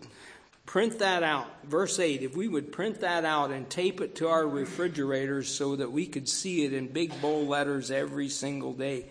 print 0.67 0.99
that 0.99 1.23
out, 1.23 1.47
verse 1.63 1.97
8, 1.97 2.21
if 2.21 2.35
we 2.35 2.47
would 2.47 2.71
print 2.71 2.99
that 2.99 3.25
out 3.25 3.49
and 3.51 3.67
tape 3.67 4.01
it 4.01 4.15
to 4.15 4.27
our 4.27 4.45
refrigerators 4.45 5.47
so 5.47 5.77
that 5.77 5.91
we 5.91 6.05
could 6.05 6.29
see 6.29 6.65
it 6.65 6.73
in 6.73 6.87
big 6.87 7.19
bold 7.21 7.47
letters 7.47 7.89
every 7.89 8.29
single 8.29 8.73
day, 8.73 9.05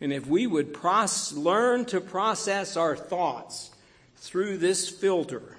and 0.00 0.12
if 0.12 0.26
we 0.26 0.46
would 0.46 0.72
process, 0.72 1.32
learn 1.32 1.86
to 1.86 2.00
process 2.00 2.76
our 2.76 2.94
thoughts 2.94 3.70
through 4.16 4.58
this 4.58 4.88
filter, 4.88 5.56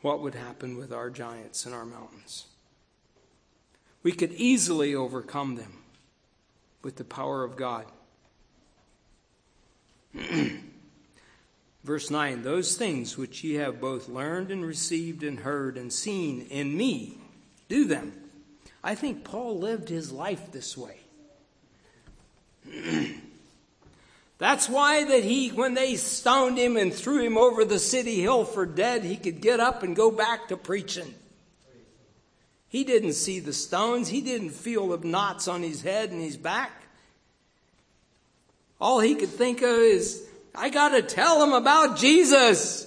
what 0.00 0.20
would 0.20 0.34
happen 0.34 0.78
with 0.78 0.92
our 0.92 1.10
giants 1.10 1.66
and 1.66 1.74
our 1.74 1.84
mountains? 1.84 2.46
We 4.02 4.12
could 4.12 4.32
easily 4.32 4.94
overcome 4.94 5.56
them 5.56 5.82
with 6.82 6.96
the 6.96 7.04
power 7.04 7.44
of 7.44 7.56
God. 7.56 7.84
Verse 11.88 12.10
9 12.10 12.42
Those 12.42 12.76
things 12.76 13.16
which 13.16 13.42
ye 13.42 13.54
have 13.54 13.80
both 13.80 14.10
learned 14.10 14.50
and 14.50 14.62
received 14.62 15.22
and 15.22 15.40
heard 15.40 15.78
and 15.78 15.90
seen 15.90 16.46
in 16.50 16.76
me, 16.76 17.16
do 17.70 17.86
them. 17.86 18.12
I 18.84 18.94
think 18.94 19.24
Paul 19.24 19.58
lived 19.58 19.88
his 19.88 20.12
life 20.12 20.52
this 20.52 20.76
way. 20.76 20.98
That's 24.36 24.68
why 24.68 25.04
that 25.04 25.24
he, 25.24 25.48
when 25.48 25.72
they 25.72 25.96
stoned 25.96 26.58
him 26.58 26.76
and 26.76 26.92
threw 26.92 27.22
him 27.22 27.38
over 27.38 27.64
the 27.64 27.78
city 27.78 28.20
hill 28.20 28.44
for 28.44 28.66
dead, 28.66 29.02
he 29.02 29.16
could 29.16 29.40
get 29.40 29.58
up 29.58 29.82
and 29.82 29.96
go 29.96 30.10
back 30.10 30.48
to 30.48 30.58
preaching. 30.58 31.14
He 32.68 32.84
didn't 32.84 33.14
see 33.14 33.40
the 33.40 33.54
stones. 33.54 34.08
He 34.08 34.20
didn't 34.20 34.50
feel 34.50 34.88
the 34.88 35.08
knots 35.08 35.48
on 35.48 35.62
his 35.62 35.80
head 35.80 36.10
and 36.10 36.20
his 36.20 36.36
back. 36.36 36.82
All 38.78 39.00
he 39.00 39.14
could 39.14 39.30
think 39.30 39.62
of 39.62 39.70
is, 39.70 40.27
I 40.58 40.70
got 40.70 40.90
to 40.90 41.02
tell 41.02 41.38
them 41.38 41.52
about 41.52 41.96
Jesus. 41.96 42.84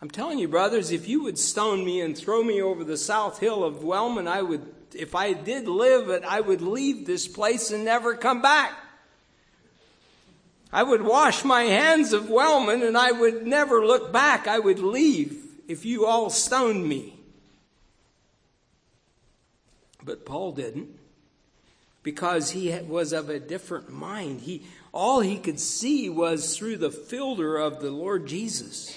I'm 0.00 0.10
telling 0.10 0.38
you, 0.38 0.48
brothers, 0.48 0.90
if 0.90 1.08
you 1.08 1.22
would 1.24 1.38
stone 1.38 1.84
me 1.84 2.00
and 2.00 2.16
throw 2.16 2.42
me 2.42 2.60
over 2.60 2.84
the 2.84 2.96
south 2.96 3.38
hill 3.38 3.62
of 3.62 3.84
Wellman, 3.84 4.26
I 4.26 4.42
would, 4.42 4.66
if 4.94 5.14
I 5.14 5.32
did 5.32 5.68
live 5.68 6.08
it, 6.08 6.24
I 6.24 6.40
would 6.40 6.62
leave 6.62 7.06
this 7.06 7.28
place 7.28 7.70
and 7.70 7.84
never 7.84 8.16
come 8.16 8.42
back. 8.42 8.72
I 10.72 10.82
would 10.82 11.02
wash 11.02 11.44
my 11.44 11.62
hands 11.62 12.12
of 12.12 12.28
Wellman 12.28 12.82
and 12.82 12.98
I 12.98 13.12
would 13.12 13.46
never 13.46 13.86
look 13.86 14.12
back. 14.12 14.48
I 14.48 14.58
would 14.58 14.80
leave 14.80 15.40
if 15.68 15.84
you 15.84 16.04
all 16.06 16.30
stoned 16.30 16.86
me. 16.86 17.16
But 20.02 20.26
Paul 20.26 20.52
didn't 20.52 20.98
because 22.02 22.50
he 22.50 22.78
was 22.80 23.12
of 23.12 23.30
a 23.30 23.38
different 23.38 23.90
mind. 23.90 24.42
He, 24.42 24.64
all 24.94 25.20
he 25.20 25.36
could 25.38 25.58
see 25.58 26.08
was 26.08 26.56
through 26.56 26.76
the 26.76 26.90
filter 26.90 27.56
of 27.56 27.82
the 27.82 27.90
Lord 27.90 28.26
Jesus. 28.26 28.96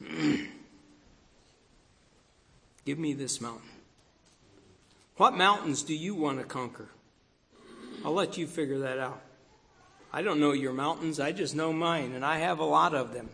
Give 2.86 2.98
me 2.98 3.12
this 3.12 3.38
mountain. 3.40 3.68
What 5.18 5.36
mountains 5.36 5.82
do 5.82 5.94
you 5.94 6.14
want 6.14 6.38
to 6.38 6.44
conquer? 6.44 6.88
I'll 8.02 8.14
let 8.14 8.38
you 8.38 8.46
figure 8.46 8.78
that 8.78 8.98
out. 8.98 9.20
I 10.10 10.22
don't 10.22 10.40
know 10.40 10.52
your 10.52 10.72
mountains, 10.72 11.20
I 11.20 11.32
just 11.32 11.54
know 11.54 11.74
mine, 11.74 12.12
and 12.12 12.24
I 12.24 12.38
have 12.38 12.58
a 12.58 12.64
lot 12.64 12.94
of 12.94 13.12
them. 13.12 13.28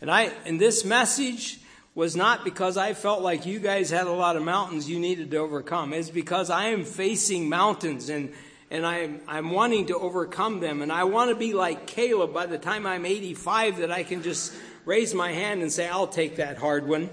And 0.00 0.08
I 0.10 0.30
and 0.44 0.60
this 0.60 0.84
message 0.84 1.58
was 1.96 2.14
not 2.14 2.44
because 2.44 2.76
I 2.76 2.94
felt 2.94 3.20
like 3.22 3.46
you 3.46 3.58
guys 3.58 3.90
had 3.90 4.06
a 4.06 4.12
lot 4.12 4.36
of 4.36 4.44
mountains 4.44 4.88
you 4.88 5.00
needed 5.00 5.32
to 5.32 5.38
overcome. 5.38 5.92
It's 5.92 6.08
because 6.08 6.50
I 6.50 6.66
am 6.66 6.84
facing 6.84 7.48
mountains 7.48 8.08
and 8.08 8.32
and 8.70 8.86
I'm, 8.86 9.20
I'm 9.26 9.50
wanting 9.50 9.86
to 9.86 9.98
overcome 9.98 10.60
them. 10.60 10.80
And 10.80 10.92
I 10.92 11.04
want 11.04 11.30
to 11.30 11.36
be 11.36 11.54
like 11.54 11.86
Caleb 11.86 12.32
by 12.32 12.46
the 12.46 12.58
time 12.58 12.86
I'm 12.86 13.04
85 13.04 13.78
that 13.78 13.90
I 13.90 14.04
can 14.04 14.22
just 14.22 14.54
raise 14.84 15.12
my 15.12 15.32
hand 15.32 15.62
and 15.62 15.72
say, 15.72 15.88
I'll 15.88 16.06
take 16.06 16.36
that 16.36 16.56
hard 16.56 16.86
one. 16.86 17.10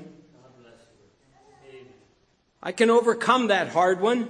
I 2.62 2.72
can 2.72 2.90
overcome 2.90 3.48
that 3.48 3.70
hard 3.70 4.02
one. 4.02 4.30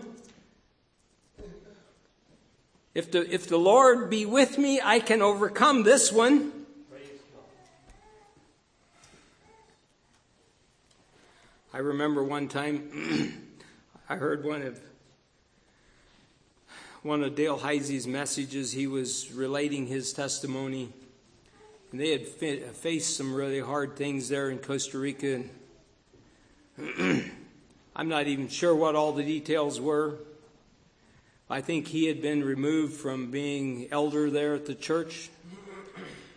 If 2.94 3.12
the, 3.12 3.32
if 3.32 3.48
the 3.48 3.58
Lord 3.58 4.10
be 4.10 4.26
with 4.26 4.58
me, 4.58 4.82
I 4.84 5.00
can 5.00 5.22
overcome 5.22 5.84
this 5.84 6.12
one. 6.12 6.52
I 11.74 11.80
remember 11.80 12.24
one 12.24 12.48
time 12.48 13.44
I 14.10 14.16
heard 14.16 14.44
one 14.44 14.62
of 14.62 14.80
one 17.08 17.24
of 17.24 17.36
Dale 17.36 17.58
Heisey's 17.58 18.06
messages. 18.06 18.74
He 18.74 18.86
was 18.86 19.32
relating 19.32 19.88
his 19.88 20.12
testimony, 20.12 20.92
and 21.92 22.02
they 22.02 22.12
had 22.12 22.28
faced 22.28 23.16
some 23.16 23.34
really 23.34 23.62
hard 23.62 23.96
things 23.96 24.28
there 24.28 24.50
in 24.50 24.58
Costa 24.58 24.98
Rica. 24.98 25.44
I'm 27.96 28.10
not 28.10 28.28
even 28.28 28.50
sure 28.50 28.76
what 28.76 28.96
all 28.96 29.14
the 29.14 29.24
details 29.24 29.80
were. 29.80 30.16
I 31.50 31.62
think 31.62 31.88
he 31.88 32.08
had 32.08 32.22
been 32.22 32.44
removed 32.44 32.94
from 32.96 33.32
being 33.32 33.88
elder 33.90 34.30
there 34.30 34.54
at 34.54 34.66
the 34.66 34.76
church. 34.76 35.30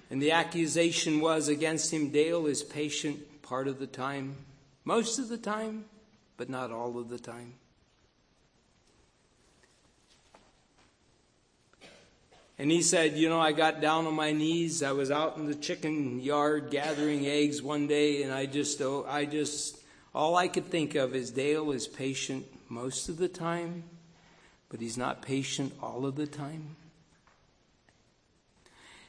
And 0.08 0.22
the 0.22 0.30
accusation 0.30 1.20
was 1.20 1.48
against 1.48 1.92
him 1.92 2.10
Dale 2.10 2.46
is 2.46 2.62
patient 2.62 3.42
part 3.42 3.66
of 3.66 3.80
the 3.80 3.88
time, 3.88 4.36
most 4.84 5.18
of 5.18 5.28
the 5.28 5.38
time, 5.38 5.86
but 6.36 6.48
not 6.48 6.70
all 6.70 6.96
of 6.96 7.08
the 7.08 7.18
time. 7.18 7.54
And 12.60 12.70
he 12.70 12.82
said, 12.82 13.16
You 13.16 13.30
know, 13.30 13.40
I 13.40 13.52
got 13.52 13.80
down 13.80 14.06
on 14.06 14.12
my 14.12 14.32
knees. 14.32 14.82
I 14.82 14.92
was 14.92 15.10
out 15.10 15.38
in 15.38 15.46
the 15.46 15.54
chicken 15.54 16.20
yard 16.20 16.70
gathering 16.70 17.26
eggs 17.26 17.62
one 17.62 17.86
day, 17.86 18.22
and 18.22 18.30
I 18.30 18.44
just, 18.44 18.82
oh, 18.82 19.06
I 19.08 19.24
just, 19.24 19.78
all 20.14 20.36
I 20.36 20.46
could 20.46 20.66
think 20.66 20.94
of 20.94 21.14
is 21.14 21.30
Dale 21.30 21.72
is 21.72 21.88
patient 21.88 22.44
most 22.68 23.08
of 23.08 23.16
the 23.16 23.28
time, 23.28 23.84
but 24.68 24.78
he's 24.78 24.98
not 24.98 25.22
patient 25.22 25.72
all 25.82 26.04
of 26.04 26.16
the 26.16 26.26
time. 26.26 26.76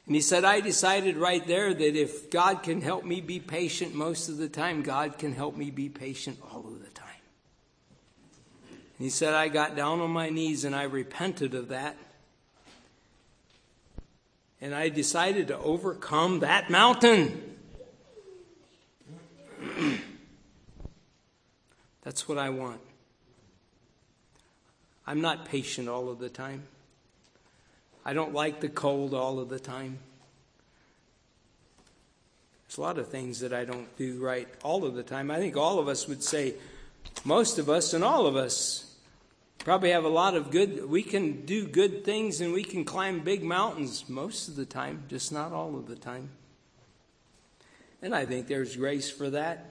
And 0.06 0.14
he 0.14 0.22
said, 0.22 0.46
I 0.46 0.60
decided 0.60 1.18
right 1.18 1.46
there 1.46 1.74
that 1.74 1.94
if 1.94 2.30
God 2.30 2.62
can 2.62 2.80
help 2.80 3.04
me 3.04 3.20
be 3.20 3.38
patient 3.38 3.94
most 3.94 4.30
of 4.30 4.38
the 4.38 4.48
time, 4.48 4.82
God 4.82 5.18
can 5.18 5.34
help 5.34 5.58
me 5.58 5.70
be 5.70 5.90
patient 5.90 6.38
all 6.50 6.60
of 6.66 6.82
the 6.82 6.90
time. 6.90 7.08
And 8.70 9.04
he 9.04 9.10
said, 9.10 9.34
I 9.34 9.48
got 9.48 9.76
down 9.76 10.00
on 10.00 10.10
my 10.10 10.30
knees 10.30 10.64
and 10.64 10.74
I 10.74 10.84
repented 10.84 11.54
of 11.54 11.68
that. 11.68 11.98
And 14.62 14.74
I 14.74 14.88
decided 14.88 15.48
to 15.48 15.58
overcome 15.58 16.40
that 16.40 16.70
mountain. 16.70 17.56
That's 22.02 22.28
what 22.28 22.38
I 22.38 22.48
want. 22.50 22.80
I'm 25.04 25.20
not 25.20 25.46
patient 25.46 25.88
all 25.88 26.08
of 26.08 26.20
the 26.20 26.28
time. 26.28 26.62
I 28.04 28.12
don't 28.12 28.32
like 28.32 28.60
the 28.60 28.68
cold 28.68 29.14
all 29.14 29.40
of 29.40 29.48
the 29.48 29.58
time. 29.58 29.98
There's 32.68 32.78
a 32.78 32.82
lot 32.82 32.98
of 32.98 33.08
things 33.08 33.40
that 33.40 33.52
I 33.52 33.64
don't 33.64 33.94
do 33.98 34.20
right 34.20 34.48
all 34.62 34.84
of 34.84 34.94
the 34.94 35.02
time. 35.02 35.32
I 35.32 35.38
think 35.38 35.56
all 35.56 35.80
of 35.80 35.88
us 35.88 36.06
would 36.06 36.22
say, 36.22 36.54
most 37.24 37.58
of 37.58 37.68
us 37.68 37.94
and 37.94 38.04
all 38.04 38.28
of 38.28 38.36
us 38.36 38.91
probably 39.64 39.90
have 39.90 40.04
a 40.04 40.08
lot 40.08 40.34
of 40.34 40.50
good, 40.50 40.88
we 40.88 41.02
can 41.02 41.46
do 41.46 41.66
good 41.66 42.04
things 42.04 42.40
and 42.40 42.52
we 42.52 42.64
can 42.64 42.84
climb 42.84 43.20
big 43.20 43.42
mountains 43.42 44.08
most 44.08 44.48
of 44.48 44.56
the 44.56 44.66
time, 44.66 45.04
just 45.08 45.32
not 45.32 45.52
all 45.52 45.76
of 45.76 45.86
the 45.86 45.96
time. 45.96 46.30
And 48.02 48.14
I 48.14 48.24
think 48.24 48.48
there's 48.48 48.76
grace 48.76 49.08
for 49.08 49.30
that. 49.30 49.70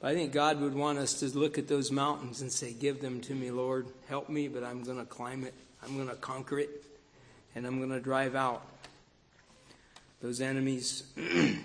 But 0.00 0.12
I 0.12 0.14
think 0.14 0.32
God 0.32 0.60
would 0.60 0.74
want 0.74 0.98
us 0.98 1.20
to 1.20 1.26
look 1.38 1.56
at 1.56 1.68
those 1.68 1.90
mountains 1.90 2.42
and 2.42 2.52
say, 2.52 2.72
Give 2.72 3.00
them 3.00 3.20
to 3.22 3.34
me, 3.34 3.50
Lord. 3.50 3.86
Help 4.08 4.28
me, 4.28 4.48
but 4.48 4.62
I'm 4.62 4.82
going 4.82 4.98
to 4.98 5.04
climb 5.04 5.44
it. 5.44 5.54
I'm 5.82 5.96
going 5.96 6.08
to 6.08 6.14
conquer 6.14 6.58
it. 6.58 6.84
And 7.54 7.66
I'm 7.66 7.78
going 7.78 7.90
to 7.90 8.00
drive 8.00 8.34
out 8.34 8.62
those 10.22 10.40
enemies. 10.40 11.04
and 11.16 11.58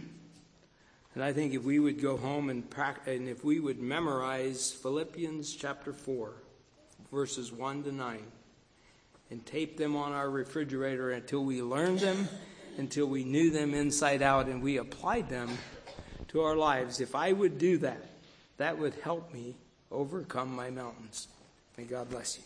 I 1.17 1.33
think 1.33 1.53
if 1.53 1.63
we 1.63 1.79
would 1.79 2.01
go 2.01 2.17
home 2.17 2.49
and, 2.49 2.69
practice, 2.69 3.17
and 3.17 3.27
if 3.27 3.43
we 3.43 3.59
would 3.59 3.79
memorize 3.79 4.71
Philippians 4.71 5.53
chapter 5.53 5.93
4, 5.93 6.33
verses 7.15 7.49
1 7.49 7.83
to 7.83 7.91
9, 7.93 8.19
and 9.31 9.45
tape 9.45 9.77
them 9.77 9.95
on 9.95 10.11
our 10.11 10.29
refrigerator 10.29 11.11
until 11.11 11.45
we 11.45 11.61
learned 11.61 11.99
them, 11.99 12.27
until 12.77 13.05
we 13.05 13.23
knew 13.23 13.49
them 13.49 13.73
inside 13.73 14.21
out, 14.21 14.47
and 14.47 14.61
we 14.61 14.77
applied 14.77 15.29
them 15.29 15.49
to 16.27 16.41
our 16.41 16.57
lives. 16.57 16.99
If 16.99 17.15
I 17.15 17.31
would 17.31 17.57
do 17.57 17.77
that, 17.77 18.05
that 18.57 18.77
would 18.77 18.95
help 18.95 19.33
me 19.33 19.55
overcome 19.91 20.53
my 20.53 20.69
mountains. 20.69 21.29
May 21.77 21.85
God 21.85 22.09
bless 22.09 22.37
you. 22.37 22.43